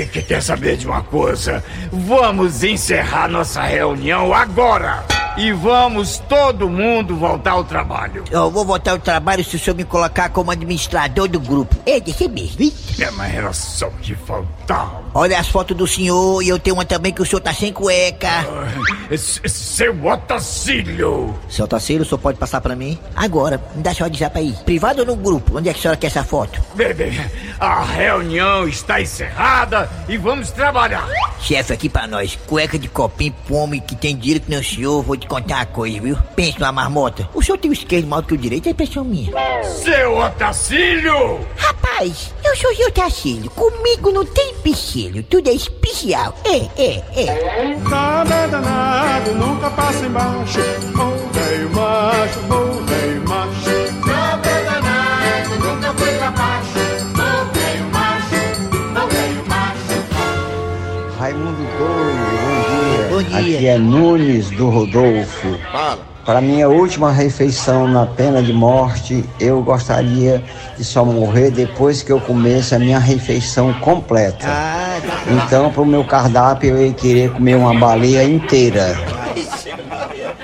que 0.07 0.21
quer 0.21 0.43
saber 0.43 0.77
de 0.77 0.85
uma 0.85 1.01
coisa? 1.01 1.63
Vamos 1.91 2.63
encerrar 2.63 3.27
nossa 3.27 3.63
reunião 3.63 4.33
agora! 4.33 5.20
E 5.37 5.51
vamos 5.53 6.17
todo 6.29 6.69
mundo 6.69 7.15
voltar 7.15 7.51
ao 7.51 7.63
trabalho. 7.63 8.23
Eu 8.29 8.51
vou 8.51 8.65
voltar 8.65 8.91
ao 8.91 8.99
trabalho 8.99 9.43
se 9.43 9.55
o 9.55 9.59
senhor 9.59 9.75
me 9.75 9.83
colocar 9.85 10.29
como 10.29 10.51
administrador 10.51 11.27
do 11.27 11.39
grupo. 11.39 11.75
É, 11.85 11.97
eu 11.97 12.29
ver. 12.29 12.51
vi? 12.57 12.73
É, 12.99 13.09
mas 13.11 13.33
era 13.33 13.53
só 13.53 13.87
o 13.87 13.91
que 13.93 14.13
faltava. 14.13 15.01
Olha 15.13 15.39
as 15.39 15.47
fotos 15.47 15.75
do 15.75 15.87
senhor 15.87 16.41
e 16.43 16.49
eu 16.49 16.59
tenho 16.59 16.75
uma 16.75 16.85
também 16.85 17.11
que 17.13 17.21
o 17.21 17.25
senhor 17.25 17.39
tá 17.41 17.53
sem 17.53 17.71
cueca. 17.73 18.45
S- 19.09 19.41
Seu 19.47 20.05
Otacílio! 20.05 21.33
Seu 21.49 21.67
Tacílio, 21.67 22.03
o 22.03 22.05
senhor 22.05 22.19
pode 22.19 22.37
passar 22.37 22.59
pra 22.61 22.75
mim? 22.75 22.99
Agora, 23.15 23.61
me 23.75 23.81
dá 23.81 23.93
só 23.93 24.03
WhatsApp 24.03 24.37
aí. 24.39 24.53
Privado 24.65 24.99
ou 25.01 25.05
no 25.05 25.15
grupo? 25.15 25.57
Onde 25.57 25.69
é 25.69 25.73
que 25.73 25.79
a 25.79 25.81
senhora 25.81 25.97
quer 25.97 26.07
essa 26.07 26.23
foto? 26.23 26.61
Bebê, 26.75 27.11
a 27.59 27.83
reunião 27.83 28.67
está 28.67 29.01
encerrada 29.01 29.89
e 30.07 30.17
vamos 30.17 30.51
trabalhar. 30.51 31.07
Chefe, 31.39 31.73
aqui 31.73 31.89
pra 31.89 32.05
nós, 32.05 32.37
cueca 32.47 32.77
de 32.77 32.87
copinho 32.87 33.33
pro 33.45 33.55
homem 33.55 33.81
que 33.81 33.95
tem 33.95 34.15
dinheiro 34.15 34.41
que 34.43 34.49
nem 34.49 34.59
o 34.59 34.63
senhor, 34.63 35.01
vou 35.01 35.15
te 35.21 35.27
contar 35.27 35.57
uma 35.57 35.65
coisa, 35.67 36.01
viu? 36.01 36.17
Pense 36.35 36.59
numa 36.59 36.71
marmota. 36.71 37.29
O 37.33 37.41
senhor 37.41 37.57
tem 37.57 37.71
o 37.71 37.73
esquerdo 37.73 38.07
do 38.07 38.23
que 38.23 38.33
o 38.33 38.37
direito, 38.37 38.67
é 38.67 38.71
impressão 38.71 39.03
minha. 39.03 39.31
Seu 39.63 40.17
Otacílio! 40.17 41.39
Rapaz, 41.55 42.33
eu 42.43 42.55
sou 42.55 42.75
seu 42.75 42.91
Tacílio, 42.91 43.49
comigo 43.51 44.11
não 44.11 44.25
tem 44.25 44.51
empecilho, 44.51 45.23
tudo 45.23 45.49
é 45.49 45.53
especial. 45.53 46.35
É, 46.43 46.81
é, 46.81 47.03
é. 47.15 47.77
Nada 47.89 48.35
é 48.35 48.47
danado, 48.47 49.31
nunca 49.35 49.69
passa 49.69 50.05
embaixo. 50.05 50.59
Bom 50.95 51.29
velho 51.31 51.69
macho, 51.69 52.39
bom 52.47 52.85
velho 52.85 53.29
macho. 53.29 53.90
Dia. 63.43 63.57
Aqui 63.57 63.67
é 63.67 63.77
Nunes 63.77 64.49
do 64.51 64.69
Rodolfo. 64.69 65.57
Fala. 65.71 66.11
Para 66.25 66.39
minha 66.39 66.69
última 66.69 67.11
refeição 67.11 67.87
na 67.87 68.05
pena 68.05 68.43
de 68.43 68.53
morte, 68.53 69.25
eu 69.39 69.61
gostaria 69.63 70.43
de 70.77 70.83
só 70.83 71.03
morrer 71.03 71.49
depois 71.49 72.03
que 72.03 72.11
eu 72.11 72.21
comesse 72.21 72.75
a 72.75 72.79
minha 72.79 72.99
refeição 72.99 73.73
completa. 73.73 74.45
Ah, 74.47 74.99
Então, 75.27 75.71
para 75.71 75.81
o 75.81 75.85
meu 75.85 76.03
cardápio, 76.03 76.77
eu 76.77 76.85
ia 76.87 76.93
querer 76.93 77.31
comer 77.31 77.55
uma 77.55 77.73
baleia 77.73 78.23
inteira. 78.23 78.95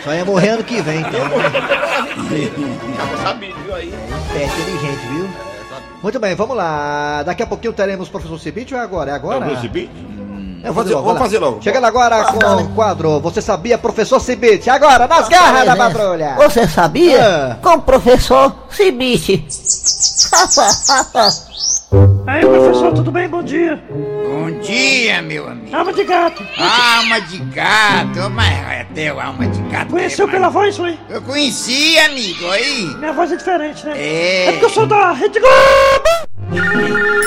só 0.04 0.14
ia 0.14 0.26
morrer 0.26 0.50
ano 0.50 0.64
que 0.64 0.82
vem, 0.82 1.00
então. 1.02 1.20
É 4.36 4.46
inteligente, 4.46 5.08
viu? 5.12 5.30
Muito 6.02 6.20
bem, 6.20 6.34
vamos 6.36 6.58
lá. 6.58 7.22
Daqui 7.24 7.44
a 7.44 7.48
pouquinho 7.48 7.74
teremos 7.74 8.08
o 8.08 8.12
professor 8.12 8.40
Cibite 8.40 8.74
ou 8.74 8.80
é 8.80 8.84
agora? 8.84 9.12
É 9.12 9.14
agora? 9.14 9.40
Vamos 9.40 9.60
exibir? 9.60 9.90
Vamos 10.62 10.76
fazer- 10.76 10.93
logo, 10.96 11.06
vamos 11.06 11.22
fazer 11.22 11.39
logo. 11.39 11.62
Chegando 11.62 11.86
agora 11.86 12.24
com 12.26 12.56
o 12.63 12.67
quadro 12.70 13.20
Você 13.20 13.41
Sabia, 13.41 13.78
Professor 13.78 14.20
Cibite. 14.20 14.70
Agora, 14.70 15.08
nas 15.08 15.28
garras 15.30 15.65
da 15.65 15.76
patrulha. 15.76 16.36
Você 16.38 16.67
sabia? 16.67 17.24
Ah. 17.24 17.58
Com 17.62 17.76
o 17.76 17.82
professor 17.82 18.54
Cibite. 18.70 19.46
Aí, 22.28 22.41
professor, 22.41 22.93
tudo 22.93 23.12
bem? 23.12 23.30
Bom 23.30 23.41
dia. 23.41 23.82
Bom 23.89 24.60
dia, 24.60 25.21
meu 25.21 25.47
amigo. 25.47 25.73
Alma 25.73 25.93
de 25.93 26.04
gato. 26.04 26.43
Alma 26.58 27.21
de 27.21 27.38
gato, 27.38 28.30
mas 28.30 28.54
é 28.71 28.86
teu 28.93 29.19
alma 29.21 29.47
de 29.47 29.62
gato. 29.69 29.91
Conheceu 29.91 30.28
pela 30.28 30.50
voz, 30.50 30.76
foi? 30.76 30.97
Eu 31.10 31.21
conheci, 31.21 31.97
amigo, 32.00 32.45
aí. 32.50 32.93
Minha 32.97 33.13
voz 33.13 33.32
é 33.32 33.38
diferente, 33.38 33.86
né? 33.86 33.93
É. 33.95 34.45
É 34.47 34.52
porque 34.52 34.65
eu 34.65 34.69
sou 34.69 34.86
da 34.86 35.13
Rede 35.13 35.39
Globo. 35.39 36.28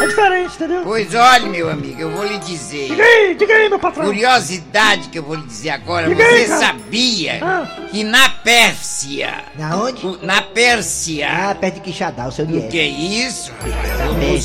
É 0.03 0.07
diferente, 0.07 0.55
entendeu? 0.57 0.81
Pois 0.83 1.15
olha, 1.15 1.47
meu 1.47 1.69
amigo, 1.71 2.01
eu 2.01 2.11
vou 2.11 2.25
lhe 2.25 2.39
dizer. 2.39 2.89
Diga 2.89 3.03
aí, 3.05 3.35
diga 3.35 3.55
aí, 3.55 3.69
meu 3.69 3.79
patrão. 3.79 4.07
Curiosidade 4.07 5.09
que 5.11 5.19
eu 5.19 5.23
vou 5.23 5.37
lhe 5.37 5.43
dizer 5.43 5.71
agora. 5.71 6.09
Diga 6.09 6.25
aí, 6.25 6.41
Você 6.43 6.49
cara. 6.49 6.61
sabia 6.67 7.39
Ah. 7.43 7.67
que 7.91 8.03
na 8.03 8.29
Pérsia. 8.31 9.35
Na 9.59 9.77
onde? 9.77 10.07
o- 10.07 10.19
Na 10.23 10.41
Pérsia. 10.41 11.29
Ah, 11.31 11.55
perto 11.55 11.75
de 11.77 11.81
Quixadá, 11.81 12.27
o 12.29 12.33
seu 12.33 12.45
O 12.45 12.49
dinheiro. 12.49 12.71
que 12.71 12.79
é 12.81 12.87
isso? 12.87 13.53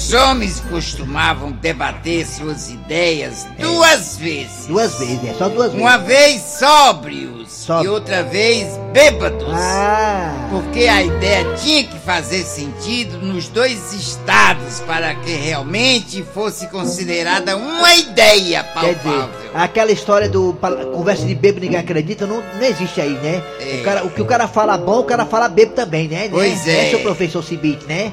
Os 0.06 0.14
homens 0.14 0.60
costumavam 0.70 1.52
debater 1.52 2.28
suas 2.28 2.70
ideias 2.70 3.48
duas 3.60 4.16
vezes. 4.18 4.68
Duas 4.68 5.00
vezes, 5.00 5.26
é 5.28 5.34
só 5.34 5.50
duas 5.50 5.72
vezes. 5.72 5.82
Uma 5.82 5.98
vez 5.98 6.42
sóbrios 6.60 7.52
Sóbrio. 7.52 7.90
e 7.90 7.92
outra 7.92 8.22
vez 8.22 8.68
bêbados. 8.94 9.52
Ah, 9.52 10.48
Porque 10.52 10.86
a 10.86 11.02
ideia 11.02 11.56
tinha 11.56 11.86
que 11.86 11.98
fazer 11.98 12.44
sentido 12.44 13.18
nos 13.18 13.48
dois 13.48 13.94
estados 13.94 14.80
para 14.82 15.16
que 15.16 15.32
realmente 15.32 16.24
fosse 16.36 16.68
considerada 16.68 17.58
uma 17.58 17.96
ideia 17.96 18.64
quer 18.64 18.94
dizer, 18.94 19.10
palpável. 19.10 19.30
aquela 19.56 19.92
história 19.92 20.30
do 20.30 20.56
conversa 20.94 21.26
de 21.26 21.34
bebo 21.34 21.62
ninguém 21.62 21.80
acredita 21.80 22.28
não, 22.28 22.44
não 22.60 22.64
existe 22.64 23.02
aí, 23.02 23.14
né? 23.14 23.42
É. 23.60 23.80
O, 23.80 23.84
cara, 23.84 24.06
o 24.06 24.12
que 24.12 24.22
o 24.22 24.26
cara 24.26 24.48
fala 24.48 24.78
bom, 24.78 25.00
o 25.00 25.04
cara 25.04 25.26
fala 25.26 25.50
bebo 25.50 25.74
também, 25.74 26.08
né? 26.08 26.30
Pois 26.30 26.64
né? 26.68 26.90
é. 26.90 26.90
seu 26.92 27.00
professor 27.00 27.44
Cibite, 27.44 27.88
né? 27.88 28.12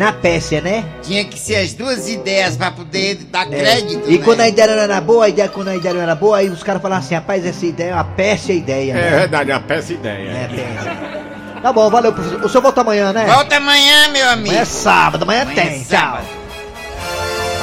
Na 0.00 0.14
Pérsia, 0.14 0.62
né? 0.62 0.82
Tinha 1.02 1.26
que 1.26 1.38
ser 1.38 1.56
as 1.56 1.74
duas 1.74 2.08
ideias 2.08 2.56
para 2.56 2.70
poder 2.70 3.16
dar 3.30 3.46
É. 3.52 3.58
crédito. 3.58 4.10
E 4.10 4.16
né? 4.16 4.24
quando 4.24 4.40
a 4.40 4.48
ideia 4.48 4.74
não 4.74 4.82
era 4.82 4.98
boa, 4.98 5.26
a 5.26 5.28
ideia, 5.28 5.46
quando 5.46 5.68
a 5.68 5.76
ideia 5.76 5.92
não 5.94 6.00
era 6.00 6.14
boa, 6.14 6.38
aí 6.38 6.48
os 6.48 6.62
caras 6.62 6.80
falavam 6.80 7.04
assim, 7.04 7.14
rapaz, 7.14 7.44
essa 7.44 7.66
ideia 7.66 7.90
é 7.90 7.94
uma 7.94 8.04
péssima 8.04 8.54
ideia. 8.58 8.92
É 8.92 8.94
né? 8.94 9.10
verdade, 9.10 9.52
a 9.52 9.60
péssima 9.60 9.98
ideia. 10.00 10.30
É, 10.30 10.48
péssima. 10.48 11.60
Tá 11.62 11.70
bom, 11.70 11.90
valeu, 11.90 12.14
professor. 12.14 12.42
O 12.42 12.48
senhor 12.48 12.62
volta 12.62 12.80
amanhã, 12.80 13.12
né? 13.12 13.26
Volta 13.26 13.56
amanhã, 13.58 14.08
meu 14.10 14.26
amigo. 14.30 14.48
Amanhã 14.48 14.62
é 14.62 14.64
sábado, 14.64 15.22
amanhã, 15.24 15.42
Amanhã 15.42 15.60
é 15.60 15.64
tem. 15.68 15.78
Tchau. 15.80 16.00
sábado. 16.00 16.24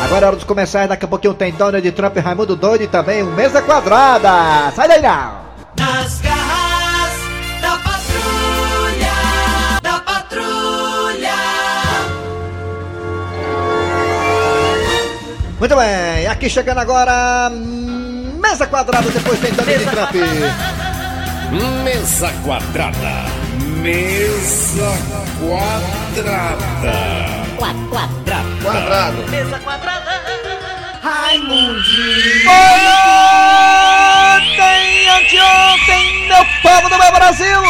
Agora 0.04 0.26
é 0.26 0.28
hora 0.28 0.36
dos 0.36 0.46
comerciais, 0.46 0.88
daqui 0.88 1.06
a 1.06 1.08
pouquinho 1.08 1.34
tem 1.34 1.52
Donald 1.54 1.92
Trump 1.92 2.16
e 2.18 2.20
Raimundo 2.20 2.56
Doido 2.56 2.84
e 2.84 2.88
também 2.88 3.24
o 3.24 3.32
Mesa 3.32 3.64
Quadrada. 3.64 4.72
Sai 4.76 4.88
daí 4.88 5.02
não! 5.02 5.48
Muito 15.68 15.82
bem, 15.82 16.26
aqui 16.28 16.50
chegando 16.50 16.78
agora. 16.78 17.50
hum, 17.52 18.40
Mesa 18.42 18.66
Quadrada, 18.68 19.12
depois 19.12 19.38
tem 19.42 19.52
Donald 19.52 19.84
Trump. 19.84 20.16
Mesa 21.84 22.32
quadrada. 22.46 23.26
Mesa 23.82 24.98
quadrada. 25.42 26.94
Quadrada. 27.58 28.46
Quadrado. 28.64 29.30
Mesa 29.30 29.60
quadrada. 29.60 30.22
Raimundinho. 31.04 32.50
Ontem, 34.38 35.10
anteontem, 35.10 36.28
meu 36.30 36.46
povo 36.62 36.90
do 36.90 36.98
meu 36.98 37.12
Brasil! 37.12 37.62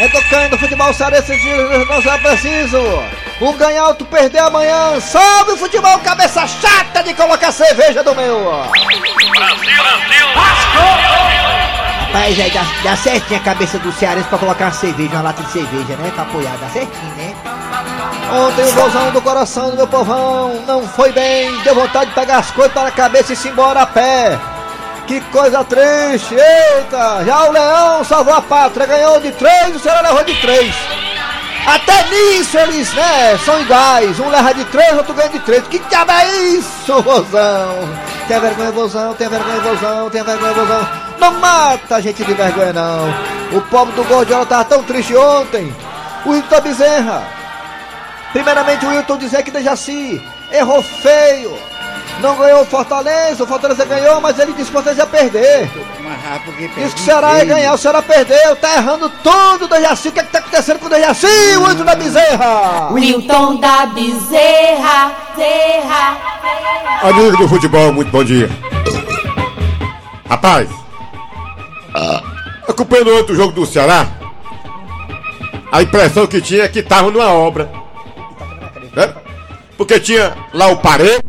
Educando 0.00 0.56
o 0.56 0.58
futebol 0.58 0.92
cearense, 0.92 1.38
nós 1.88 2.04
é 2.04 2.18
preciso! 2.18 3.27
Ganhar, 3.40 3.88
outro 3.88 4.06
perder 4.06 4.38
amanhã! 4.38 5.00
Salve 5.00 5.52
o 5.52 5.56
futebol, 5.56 5.98
cabeça 6.00 6.46
chata 6.46 7.02
de 7.02 7.14
colocar 7.14 7.50
cerveja 7.50 8.02
do 8.02 8.14
meu! 8.14 8.62
Rapaz, 12.06 12.40
aí 12.40 12.50
dá, 12.50 12.62
dá 12.82 12.96
certinho 12.96 13.40
a 13.40 13.42
cabeça 13.42 13.78
do 13.78 13.92
cearense 13.92 14.28
pra 14.28 14.38
colocar 14.38 14.66
uma 14.66 14.72
cerveja, 14.72 15.10
uma 15.10 15.22
lata 15.22 15.42
de 15.42 15.52
cerveja, 15.52 15.96
né? 15.96 16.10
Pra 16.14 16.24
apoiar, 16.24 16.56
dá 16.60 16.68
certinho, 16.68 17.14
né? 17.16 17.34
Ontem 18.32 18.64
o 18.64 18.72
golzão 18.72 19.10
do 19.10 19.22
coração 19.22 19.70
do 19.70 19.76
meu 19.76 19.86
povão 19.86 20.62
não 20.66 20.86
foi 20.86 21.12
bem, 21.12 21.56
deu 21.62 21.74
vontade 21.74 22.10
de 22.10 22.14
pegar 22.14 22.38
as 22.38 22.50
coisas 22.50 22.72
para 22.72 22.88
a 22.88 22.92
cabeça 22.92 23.32
e 23.32 23.36
se 23.36 23.48
embora 23.48 23.82
a 23.82 23.86
pé. 23.86 24.38
Que 25.06 25.20
coisa 25.20 25.64
triste! 25.64 26.34
Eita! 26.34 27.24
Já 27.24 27.44
o 27.44 27.52
Leão 27.52 28.04
salvou 28.04 28.34
a 28.34 28.42
pátria, 28.42 28.86
ganhou 28.86 29.20
de 29.20 29.32
três, 29.32 29.74
o 29.74 29.78
Ceará 29.78 30.00
levou 30.00 30.24
de 30.24 30.34
três. 30.40 30.74
Até 31.68 32.02
nisso 32.08 32.56
eles, 32.56 32.90
né, 32.94 33.36
são 33.44 33.60
iguais. 33.60 34.18
Um 34.18 34.30
leva 34.30 34.54
de 34.54 34.64
três, 34.64 34.96
outro 34.96 35.12
ganha 35.12 35.28
de 35.28 35.38
três. 35.40 35.62
Que 35.68 35.78
diabo 35.78 36.12
é 36.12 36.26
isso, 36.46 37.02
vozão? 37.02 37.88
Tem 38.26 38.40
vergonha, 38.40 38.72
vozão, 38.72 39.14
tem 39.14 39.28
vergonha, 39.28 39.60
vozão, 39.60 40.08
tem 40.08 40.22
vergonha, 40.22 40.54
vozão. 40.54 40.88
Não 41.18 41.32
mata 41.32 41.96
a 41.96 42.00
gente 42.00 42.24
de 42.24 42.32
vergonha, 42.32 42.72
não. 42.72 43.58
O 43.58 43.60
pobre 43.68 43.94
do 43.94 44.04
Gordiola 44.04 44.46
tava 44.46 44.64
tão 44.64 44.82
triste 44.82 45.14
ontem. 45.14 45.70
O 46.24 46.30
Wilton 46.30 46.60
Bezerra. 46.62 47.22
Primeiramente 48.32 48.86
o 48.86 48.88
Wilton 48.88 49.18
dizer 49.18 49.42
que 49.42 49.50
Dejaci 49.50 50.22
errou 50.50 50.82
feio. 50.82 51.54
Não 52.20 52.34
ganhou 52.36 52.62
o 52.62 52.66
Fortaleza, 52.66 53.44
o 53.44 53.46
Fortaleza 53.46 53.84
ganhou, 53.84 54.20
mas 54.22 54.38
ele 54.38 54.52
disse 54.52 54.66
que 54.66 54.72
Fortaleza 54.72 55.02
ia 55.02 55.06
perder. 55.06 55.70
Disse 56.76 56.94
que 56.94 57.00
o 57.00 57.04
Ceará 57.04 57.38
ia 57.38 57.44
ganhar, 57.44 57.74
o 57.74 57.78
Ceará 57.78 58.02
perdeu, 58.02 58.56
tá 58.56 58.76
errando 58.76 59.08
tudo, 59.22 59.68
Dejaci. 59.68 60.08
O 60.08 60.12
que 60.12 60.20
é 60.20 60.22
que 60.22 60.32
tá 60.32 60.38
acontecendo 60.38 60.78
com 60.78 60.86
o 60.86 60.90
Dejaci, 60.90 61.26
o 61.56 61.62
Wilton 61.64 61.84
da 61.84 61.94
Bezerra? 61.94 62.92
Wilton 62.92 63.56
da 63.56 63.86
Bezerra, 63.86 65.12
Zerra. 65.36 66.18
Amigo 67.02 67.36
do 67.36 67.48
futebol, 67.48 67.92
muito 67.92 68.10
bom 68.10 68.24
dia. 68.24 68.50
Rapaz, 70.28 70.68
acompanhando 72.68 73.16
ontem 73.16 73.32
o 73.32 73.36
jogo 73.36 73.52
do 73.52 73.66
Ceará, 73.66 74.06
a 75.72 75.82
impressão 75.82 76.26
que 76.26 76.40
tinha 76.40 76.64
é 76.64 76.68
que 76.68 76.82
tava 76.82 77.10
numa 77.10 77.32
obra. 77.32 77.70
Né? 78.94 79.14
Porque 79.76 80.00
tinha 80.00 80.36
lá 80.52 80.68
o 80.68 80.78
parede, 80.78 81.24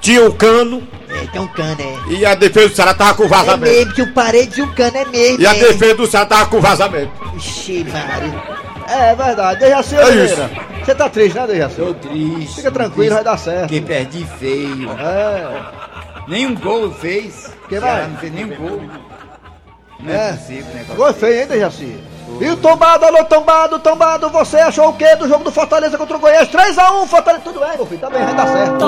tinha 0.00 0.26
o 0.26 0.34
cano 0.34 0.82
É, 1.22 1.26
tem 1.26 1.40
um 1.40 1.46
cano, 1.48 1.76
é. 1.80 2.12
e 2.12 2.24
a 2.26 2.34
defesa 2.34 2.68
do 2.68 2.74
Ceará 2.74 2.94
tava 2.94 3.14
com 3.14 3.24
É 3.24 3.28
vazamento. 3.28 3.72
mesmo, 3.74 3.94
que 3.94 4.02
o 4.02 4.12
parede 4.12 4.60
e 4.60 4.62
o 4.62 4.72
cano 4.74 4.96
é 4.96 5.04
mesmo. 5.04 5.40
E 5.40 5.46
a 5.46 5.54
é. 5.56 5.60
defesa 5.60 5.94
do 5.94 6.06
Ceará 6.06 6.26
tava 6.26 6.46
com 6.46 6.60
vazamento. 6.60 7.12
Ixi, 7.36 7.84
Mário. 7.92 8.42
É 8.88 9.14
verdade, 9.14 9.60
Dejaci 9.60 9.94
É 9.96 10.04
Oliveira. 10.04 10.50
Você 10.84 10.94
tá 10.94 11.08
triste, 11.08 11.38
né, 11.38 11.46
Dejaci? 11.46 11.76
Tô 11.76 11.94
triste. 11.94 12.56
Fica 12.56 12.70
tranquilo, 12.72 13.14
vai 13.14 13.24
dar 13.24 13.36
certo. 13.36 13.60
Porque 13.68 13.80
perdi 13.80 14.26
feio. 14.38 14.90
É. 14.98 15.62
Nenhum 16.28 16.54
gol 16.54 16.90
fez. 16.92 17.50
Que 17.68 17.78
vai? 17.78 18.08
Não 18.08 18.16
fez 18.16 18.32
nenhum 18.32 18.56
gol. 18.56 18.82
Não 20.00 20.12
é, 20.14 20.30
É. 20.30 20.32
possível, 20.32 20.74
né? 20.74 20.84
Gol 20.96 21.12
feio, 21.12 21.40
hein, 21.42 21.46
Dejaci? 21.46 21.96
E 22.38 22.48
o 22.48 22.56
tombado, 22.56 23.04
alô, 23.04 23.24
tombado, 23.24 23.78
tombado, 23.78 24.30
você 24.30 24.56
achou 24.58 24.88
o 24.88 24.92
quê 24.94 25.14
do 25.16 25.28
jogo 25.28 25.44
do 25.44 25.50
Fortaleza 25.52 25.98
contra 25.98 26.16
o 26.16 26.20
Goiás? 26.20 26.48
3x1, 26.48 27.06
Fortaleza, 27.06 27.42
tudo 27.44 27.60
bem, 27.60 27.76
meu 27.76 27.86
filho, 27.86 28.00
tá 28.00 28.08
bem, 28.10 28.24
vai 28.24 28.34
dar 28.34 28.46
certo. 28.46 28.84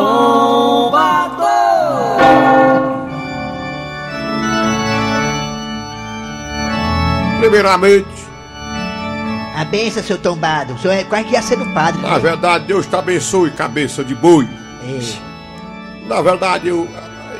Primeiramente, 7.40 8.22
A 9.54 9.64
benção, 9.64 10.02
seu 10.02 10.16
tombado, 10.16 10.72
o 10.74 10.78
senhor 10.78 10.94
é 10.94 11.04
quase 11.04 11.24
que 11.24 11.34
ia 11.34 11.42
ser 11.42 11.60
um 11.60 11.74
padre. 11.74 12.00
na 12.00 12.16
verdade, 12.18 12.64
Deus 12.66 12.86
te 12.86 12.96
abençoe, 12.96 13.50
cabeça 13.50 14.02
de 14.02 14.14
boi. 14.14 14.48
Na 16.08 16.22
verdade, 16.22 16.68
eu 16.68 16.88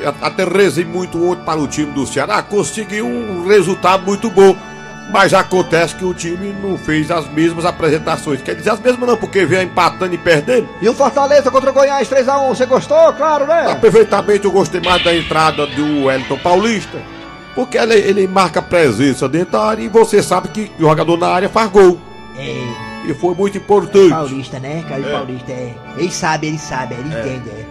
eu 0.01 0.13
até 0.21 0.43
rezei 0.43 0.83
muito 0.83 1.17
ontem 1.31 1.43
para 1.45 1.59
o 1.59 1.67
time 1.67 1.91
do 1.93 2.05
Ceará, 2.05 2.43
conseguiu 2.43 3.07
um 3.07 3.47
resultado 3.47 4.03
muito 4.05 4.29
bom. 4.29 4.53
Mas 5.11 5.33
acontece 5.33 5.93
que 5.95 6.05
o 6.05 6.13
time 6.13 6.55
não 6.61 6.77
fez 6.77 7.11
as 7.11 7.27
mesmas 7.29 7.65
apresentações. 7.65 8.41
Quer 8.41 8.55
dizer, 8.55 8.71
as 8.71 8.79
mesmas 8.79 9.07
não, 9.07 9.17
porque 9.17 9.45
veio 9.45 9.61
empatando 9.63 10.15
e 10.15 10.17
perdendo. 10.17 10.67
E 10.81 10.89
o 10.89 10.93
Fortaleza 10.93 11.51
contra 11.51 11.69
o 11.69 11.73
Goiás, 11.73 12.09
3x1, 12.09 12.47
você 12.49 12.65
gostou? 12.65 13.13
Claro, 13.13 13.45
né? 13.45 13.75
Perfeitamente, 13.79 14.45
eu 14.45 14.51
gostei 14.51 14.81
mais 14.81 15.03
da 15.03 15.15
entrada 15.15 15.67
do 15.67 16.05
Wellington 16.05 16.37
Paulista. 16.39 16.97
Porque 17.53 17.77
ele, 17.77 17.93
ele 17.95 18.27
marca 18.27 18.61
presença 18.61 19.29
dentro 19.29 19.51
da 19.51 19.63
área 19.63 19.83
e 19.83 19.87
você 19.87 20.23
sabe 20.23 20.47
que 20.47 20.71
o 20.79 20.81
jogador 20.81 21.17
na 21.17 21.27
área 21.27 21.49
faz 21.49 21.69
gol. 21.69 21.99
É. 22.35 23.09
E 23.09 23.13
foi 23.13 23.35
muito 23.35 23.57
importante. 23.57 24.09
Paulista, 24.09 24.59
né? 24.59 24.83
Caio 24.89 25.07
É. 25.07 25.11
Paulista, 25.11 25.51
é. 25.51 25.75
Ele 25.97 26.11
sabe, 26.11 26.47
ele 26.47 26.57
sabe, 26.57 26.95
ele 26.95 27.09
entende, 27.09 27.49
é. 27.49 27.65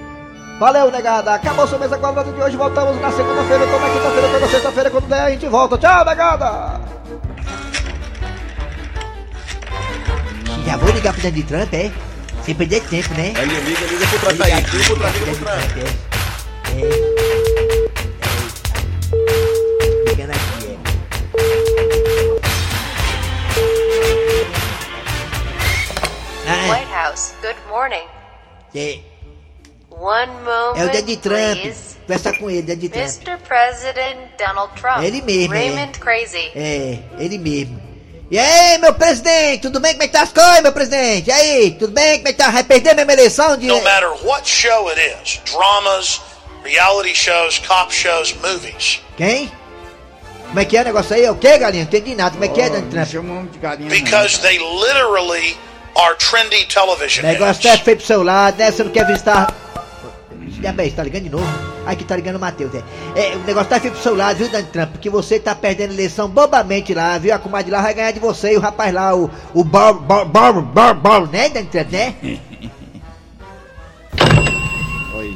Valeu, 0.61 0.93
negada. 0.93 1.35
Acabou 1.35 1.67
sua 1.67 1.79
mesa 1.79 1.99
quadrada 1.99 2.31
de 2.31 2.41
hoje. 2.41 2.57
Voltamos 2.57 3.01
na 3.01 3.11
segunda-feira, 3.11 3.67
toda 3.67 3.89
quinta-feira, 3.91 4.29
toda 4.29 4.47
sexta-feira. 4.49 4.91
Quando 4.91 5.09
der, 5.09 5.23
a 5.23 5.31
gente 5.31 5.49
volta. 5.49 5.77
Tchau, 5.77 6.05
negada. 6.05 6.92
Já 10.67 10.77
vou 10.77 10.91
ligar 10.93 11.13
pro 11.13 11.23
Donald 11.23 11.43
Trump, 11.45 11.75
é? 11.75 11.91
Sem 12.45 12.55
perder 12.55 12.83
tempo, 12.89 13.13
né? 13.15 13.33
Aí, 13.37 13.47
liga, 13.47 13.87
liga 13.87 14.07
pro 14.07 14.19
Trump 14.19 14.41
aí. 14.43 14.55
Liga 14.55 14.69
pro 14.85 14.97
Trump, 14.97 15.15
liga 15.15 15.27
pro 15.27 15.45
Trump. 15.45 15.77
É. 16.73 16.83
Ligando 20.09 20.31
aqui, 20.31 20.79
é. 26.47 26.71
White 26.71 26.91
House, 26.93 27.35
good 27.41 27.57
morning. 27.69 28.07
É, 28.75 28.99
One 29.91 30.33
moment, 30.43 30.79
é 30.81 30.85
o 30.85 30.89
Donald 30.91 31.17
Trump. 31.19 31.61
please. 31.61 31.93
Conversa 32.03 32.33
com 32.33 32.51
ele, 32.51 32.63
Donald 32.63 32.89
Trump. 32.89 33.05
Mr. 33.05 33.37
President 33.47 34.19
Donald 34.39 34.73
Trump. 34.81 35.03
Ele 35.03 35.23
mesmo, 35.23 35.55
é. 35.55 35.59
Raymond 35.59 35.99
Crazy. 36.01 36.51
É, 36.55 36.99
ele 37.19 37.39
mesmo. 37.39 37.81
E 38.33 38.39
aí, 38.39 38.79
meu 38.79 38.95
presidente, 38.95 39.61
tudo 39.61 39.79
bem? 39.79 39.93
Como 39.93 40.05
é 40.05 40.07
que 40.07 40.13
tá 40.15 40.23
as 40.23 40.33
coisas, 40.33 40.63
meu 40.63 40.73
presidente? 40.73 41.29
E 41.29 41.31
aí, 41.31 41.71
tudo 41.73 41.93
bem? 41.93 42.17
Como 42.17 42.29
é 42.29 42.33
que 42.33 42.39
tá? 42.39 42.51
Vai 42.51 42.65
perder 42.65 42.95
minha 42.95 43.13
eleição 43.13 43.59
de... 43.59 43.67
No 43.67 43.83
matter 43.83 44.09
what 44.25 44.49
show 44.49 44.89
it 44.89 44.99
is 45.23 45.39
dramas, 45.53 46.19
reality 46.65 47.15
shows, 47.15 47.59
cop 47.59 47.95
shows, 47.95 48.35
movies. 48.43 49.03
Quem? 49.19 49.53
Como 50.47 50.59
é 50.59 50.65
que 50.65 50.79
é 50.79 50.81
o 50.81 50.85
negócio 50.85 51.15
aí? 51.15 51.27
É 51.27 51.31
o 51.31 51.37
quê, 51.37 51.59
galinha? 51.59 51.85
Não 51.85 51.91
entendi 51.91 52.15
nada. 52.15 52.31
Como 52.31 52.45
é 52.47 52.49
que 52.49 52.59
é, 52.63 52.71
Donald 52.71 53.59
Trump? 53.59 53.81
Because 53.91 54.41
they 54.41 54.57
literally 54.57 55.55
are 55.95 56.17
trendy 56.17 56.65
television. 56.65 57.27
O 57.27 57.29
negócio 57.29 57.63
tá 57.63 57.77
feio 57.77 57.99
pro 57.99 58.07
seu 58.07 58.23
lado, 58.23 58.57
né? 58.57 58.73
Você 58.73 58.83
não 58.83 58.93
quer 58.93 59.07
visitar... 59.07 59.55
Já 60.63 60.73
bem, 60.73 60.89
você 60.89 60.97
tá 60.97 61.03
ligando 61.03 61.25
de 61.25 61.29
novo? 61.29 61.72
Aqui 61.87 62.05
tá 62.05 62.17
ligando 62.17 62.37
o 62.37 62.41
Matheus, 62.41 62.73
é. 62.75 62.83
é. 63.17 63.37
O 63.37 63.41
negócio 63.41 63.69
tá 63.69 63.81
feio 63.81 63.93
pro 63.93 64.03
seu 64.03 64.15
lado, 64.15 64.37
viu, 64.37 64.49
Donald 64.49 64.71
Trump? 64.71 64.91
Porque 64.91 65.11
você 65.11 65.39
tá 65.39 65.55
perdendo 65.55 65.91
a 65.91 65.95
eleição 65.95 66.29
bobamente 66.29 66.95
lá, 66.95 67.19
viu? 67.19 67.35
A 67.35 67.39
comadre 67.39 67.71
lá 67.71 67.81
vai 67.83 67.95
ganhar 67.95 68.13
de 68.13 68.21
você 68.21 68.55
e 68.55 68.57
o 68.57 68.61
rapaz 68.61 68.93
lá, 68.93 69.15
o... 69.15 69.31
O 69.55 69.65
Bob... 69.65 70.01
Bob... 70.01 70.63
Bob... 70.63 71.33
Né, 71.33 71.49
Donald 71.49 71.69
Trump, 71.71 71.91
né? 71.91 72.15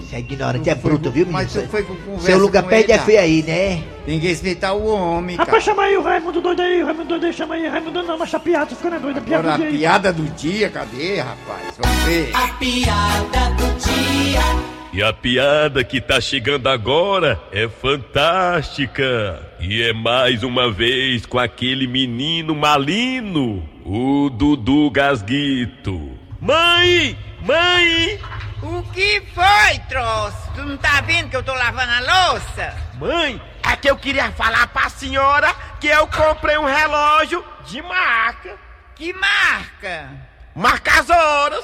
Você 0.06 0.16
é 0.16 0.18
ignorante, 0.20 0.70
é 0.70 0.74
bruto, 0.74 1.10
viu, 1.10 1.26
menino? 1.26 1.32
Mas 1.32 1.50
você 1.50 1.66
foi 1.66 1.82
com 1.82 1.96
conversa 1.96 2.26
Seu 2.26 2.38
lugar 2.38 2.62
com 2.62 2.68
perde 2.68 2.92
é 2.92 2.98
feio 2.98 3.20
aí, 3.20 3.42
né? 3.42 3.82
Tem 4.04 4.20
que 4.20 4.28
respeitar 4.28 4.72
o 4.72 4.86
homem, 4.86 5.36
cara. 5.36 5.48
Rapaz, 5.48 5.64
chama 5.64 5.82
aí 5.82 5.96
o 5.96 6.02
Raimundo 6.02 6.40
doido 6.40 6.62
aí, 6.62 6.80
o 6.82 6.86
Raimundo 6.86 7.08
doido 7.08 7.26
aí, 7.26 7.32
chama 7.32 7.54
aí, 7.56 7.66
Raimundo 7.66 8.02
não, 8.04 8.16
mas 8.16 8.32
a 8.32 8.38
piada, 8.38 8.66
tô 8.66 8.76
ficando 8.76 9.00
doido, 9.00 9.18
a 9.18 9.20
piada 9.20 9.48
Agora 9.48 9.58
do 9.58 9.64
a 9.64 9.66
dia 9.66 9.74
aí. 9.74 9.78
piada 9.78 10.12
do 10.12 10.22
dia, 10.36 10.70
cadê, 10.70 11.20
rapaz? 11.20 11.74
Vamos 11.78 12.02
ver. 12.04 12.30
A 12.34 12.48
piada 12.54 13.50
do 13.56 13.78
dia. 13.78 14.75
E 14.92 15.02
a 15.02 15.12
piada 15.12 15.84
que 15.84 16.00
tá 16.00 16.20
chegando 16.20 16.68
agora 16.68 17.40
é 17.52 17.68
fantástica. 17.68 19.42
E 19.60 19.82
é 19.82 19.92
mais 19.92 20.42
uma 20.42 20.70
vez 20.70 21.26
com 21.26 21.38
aquele 21.38 21.86
menino 21.86 22.54
malino, 22.54 23.68
o 23.84 24.30
Dudu 24.30 24.90
Gasguito. 24.90 26.18
Mãe! 26.40 27.18
Mãe! 27.42 28.18
O 28.62 28.82
que 28.92 29.22
foi, 29.34 29.78
troço? 29.88 30.50
Tu 30.54 30.62
não 30.62 30.76
tá 30.76 31.00
vendo 31.02 31.28
que 31.28 31.36
eu 31.36 31.42
tô 31.42 31.52
lavando 31.52 31.92
a 31.92 32.32
louça? 32.32 32.74
Mãe, 32.98 33.40
é 33.62 33.76
que 33.76 33.90
eu 33.90 33.96
queria 33.96 34.32
falar 34.32 34.66
pra 34.68 34.88
senhora 34.88 35.54
que 35.78 35.88
eu 35.88 36.06
comprei 36.06 36.56
um 36.56 36.64
relógio 36.64 37.44
de 37.66 37.82
marca. 37.82 38.56
Que 38.94 39.12
marca? 39.12 40.10
Marca 40.56 41.00
as 41.00 41.10
horas. 41.10 41.62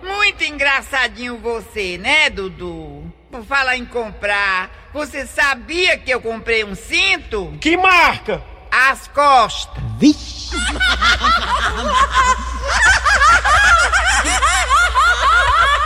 Muito 0.00 0.44
engraçadinho 0.44 1.38
você, 1.38 1.98
né, 1.98 2.30
Dudu? 2.30 3.02
Por 3.32 3.44
falar 3.44 3.76
em 3.76 3.84
comprar, 3.84 4.70
você 4.94 5.26
sabia 5.26 5.98
que 5.98 6.12
eu 6.12 6.20
comprei 6.20 6.62
um 6.62 6.76
cinto? 6.76 7.52
Que 7.60 7.76
marca? 7.76 8.40
As 8.70 9.08
costas. 9.08 9.82
Vixe! 9.98 10.54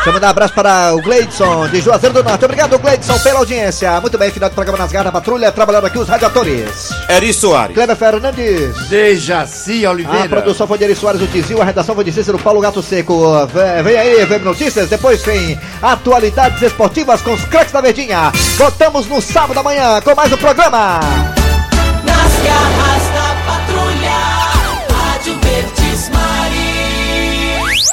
Deixa 0.00 0.08
eu 0.08 0.14
mandar 0.14 0.28
um 0.28 0.30
abraço 0.30 0.54
para 0.54 0.94
o 0.94 1.02
Gleidson 1.02 1.68
de 1.68 1.82
Juazeiro 1.82 2.14
do 2.14 2.24
Norte. 2.24 2.42
Obrigado, 2.42 2.78
Gleidson, 2.78 3.18
pela 3.18 3.40
audiência. 3.40 4.00
Muito 4.00 4.16
bem, 4.16 4.30
final 4.30 4.48
do 4.48 4.54
programa 4.54 4.78
nas 4.78 4.90
garras 4.90 5.12
da 5.12 5.20
patrulha, 5.20 5.52
trabalhando 5.52 5.88
aqui 5.88 5.98
os 5.98 6.08
radiadores. 6.08 6.88
Eri 7.06 7.34
Soares. 7.34 7.74
Kleber 7.74 7.94
Fernandes. 7.94 8.88
Dejaci 8.88 9.86
Oliveira. 9.86 10.24
A 10.24 10.28
produção 10.28 10.66
foi 10.66 10.78
de 10.78 10.84
Eri 10.84 10.96
Soares, 10.96 11.20
o 11.20 11.26
Tizil, 11.26 11.60
a 11.60 11.66
redação 11.66 11.94
foi 11.94 12.02
de 12.02 12.12
Cícero 12.12 12.38
Paulo 12.38 12.62
Gato 12.62 12.82
Seco. 12.82 13.46
Vem, 13.48 13.82
vem 13.82 13.98
aí, 13.98 14.24
vem 14.24 14.38
notícias, 14.38 14.88
depois 14.88 15.20
tem 15.20 15.60
atualidades 15.82 16.62
esportivas 16.62 17.20
com 17.20 17.34
os 17.34 17.44
craques 17.44 17.72
da 17.72 17.82
Verdinha. 17.82 18.32
Voltamos 18.56 19.06
no 19.06 19.20
sábado 19.20 19.52
da 19.52 19.62
manhã 19.62 20.00
com 20.00 20.14
mais 20.14 20.32
um 20.32 20.38
programa. 20.38 21.00
Nas 22.06 22.46
garras 22.46 22.79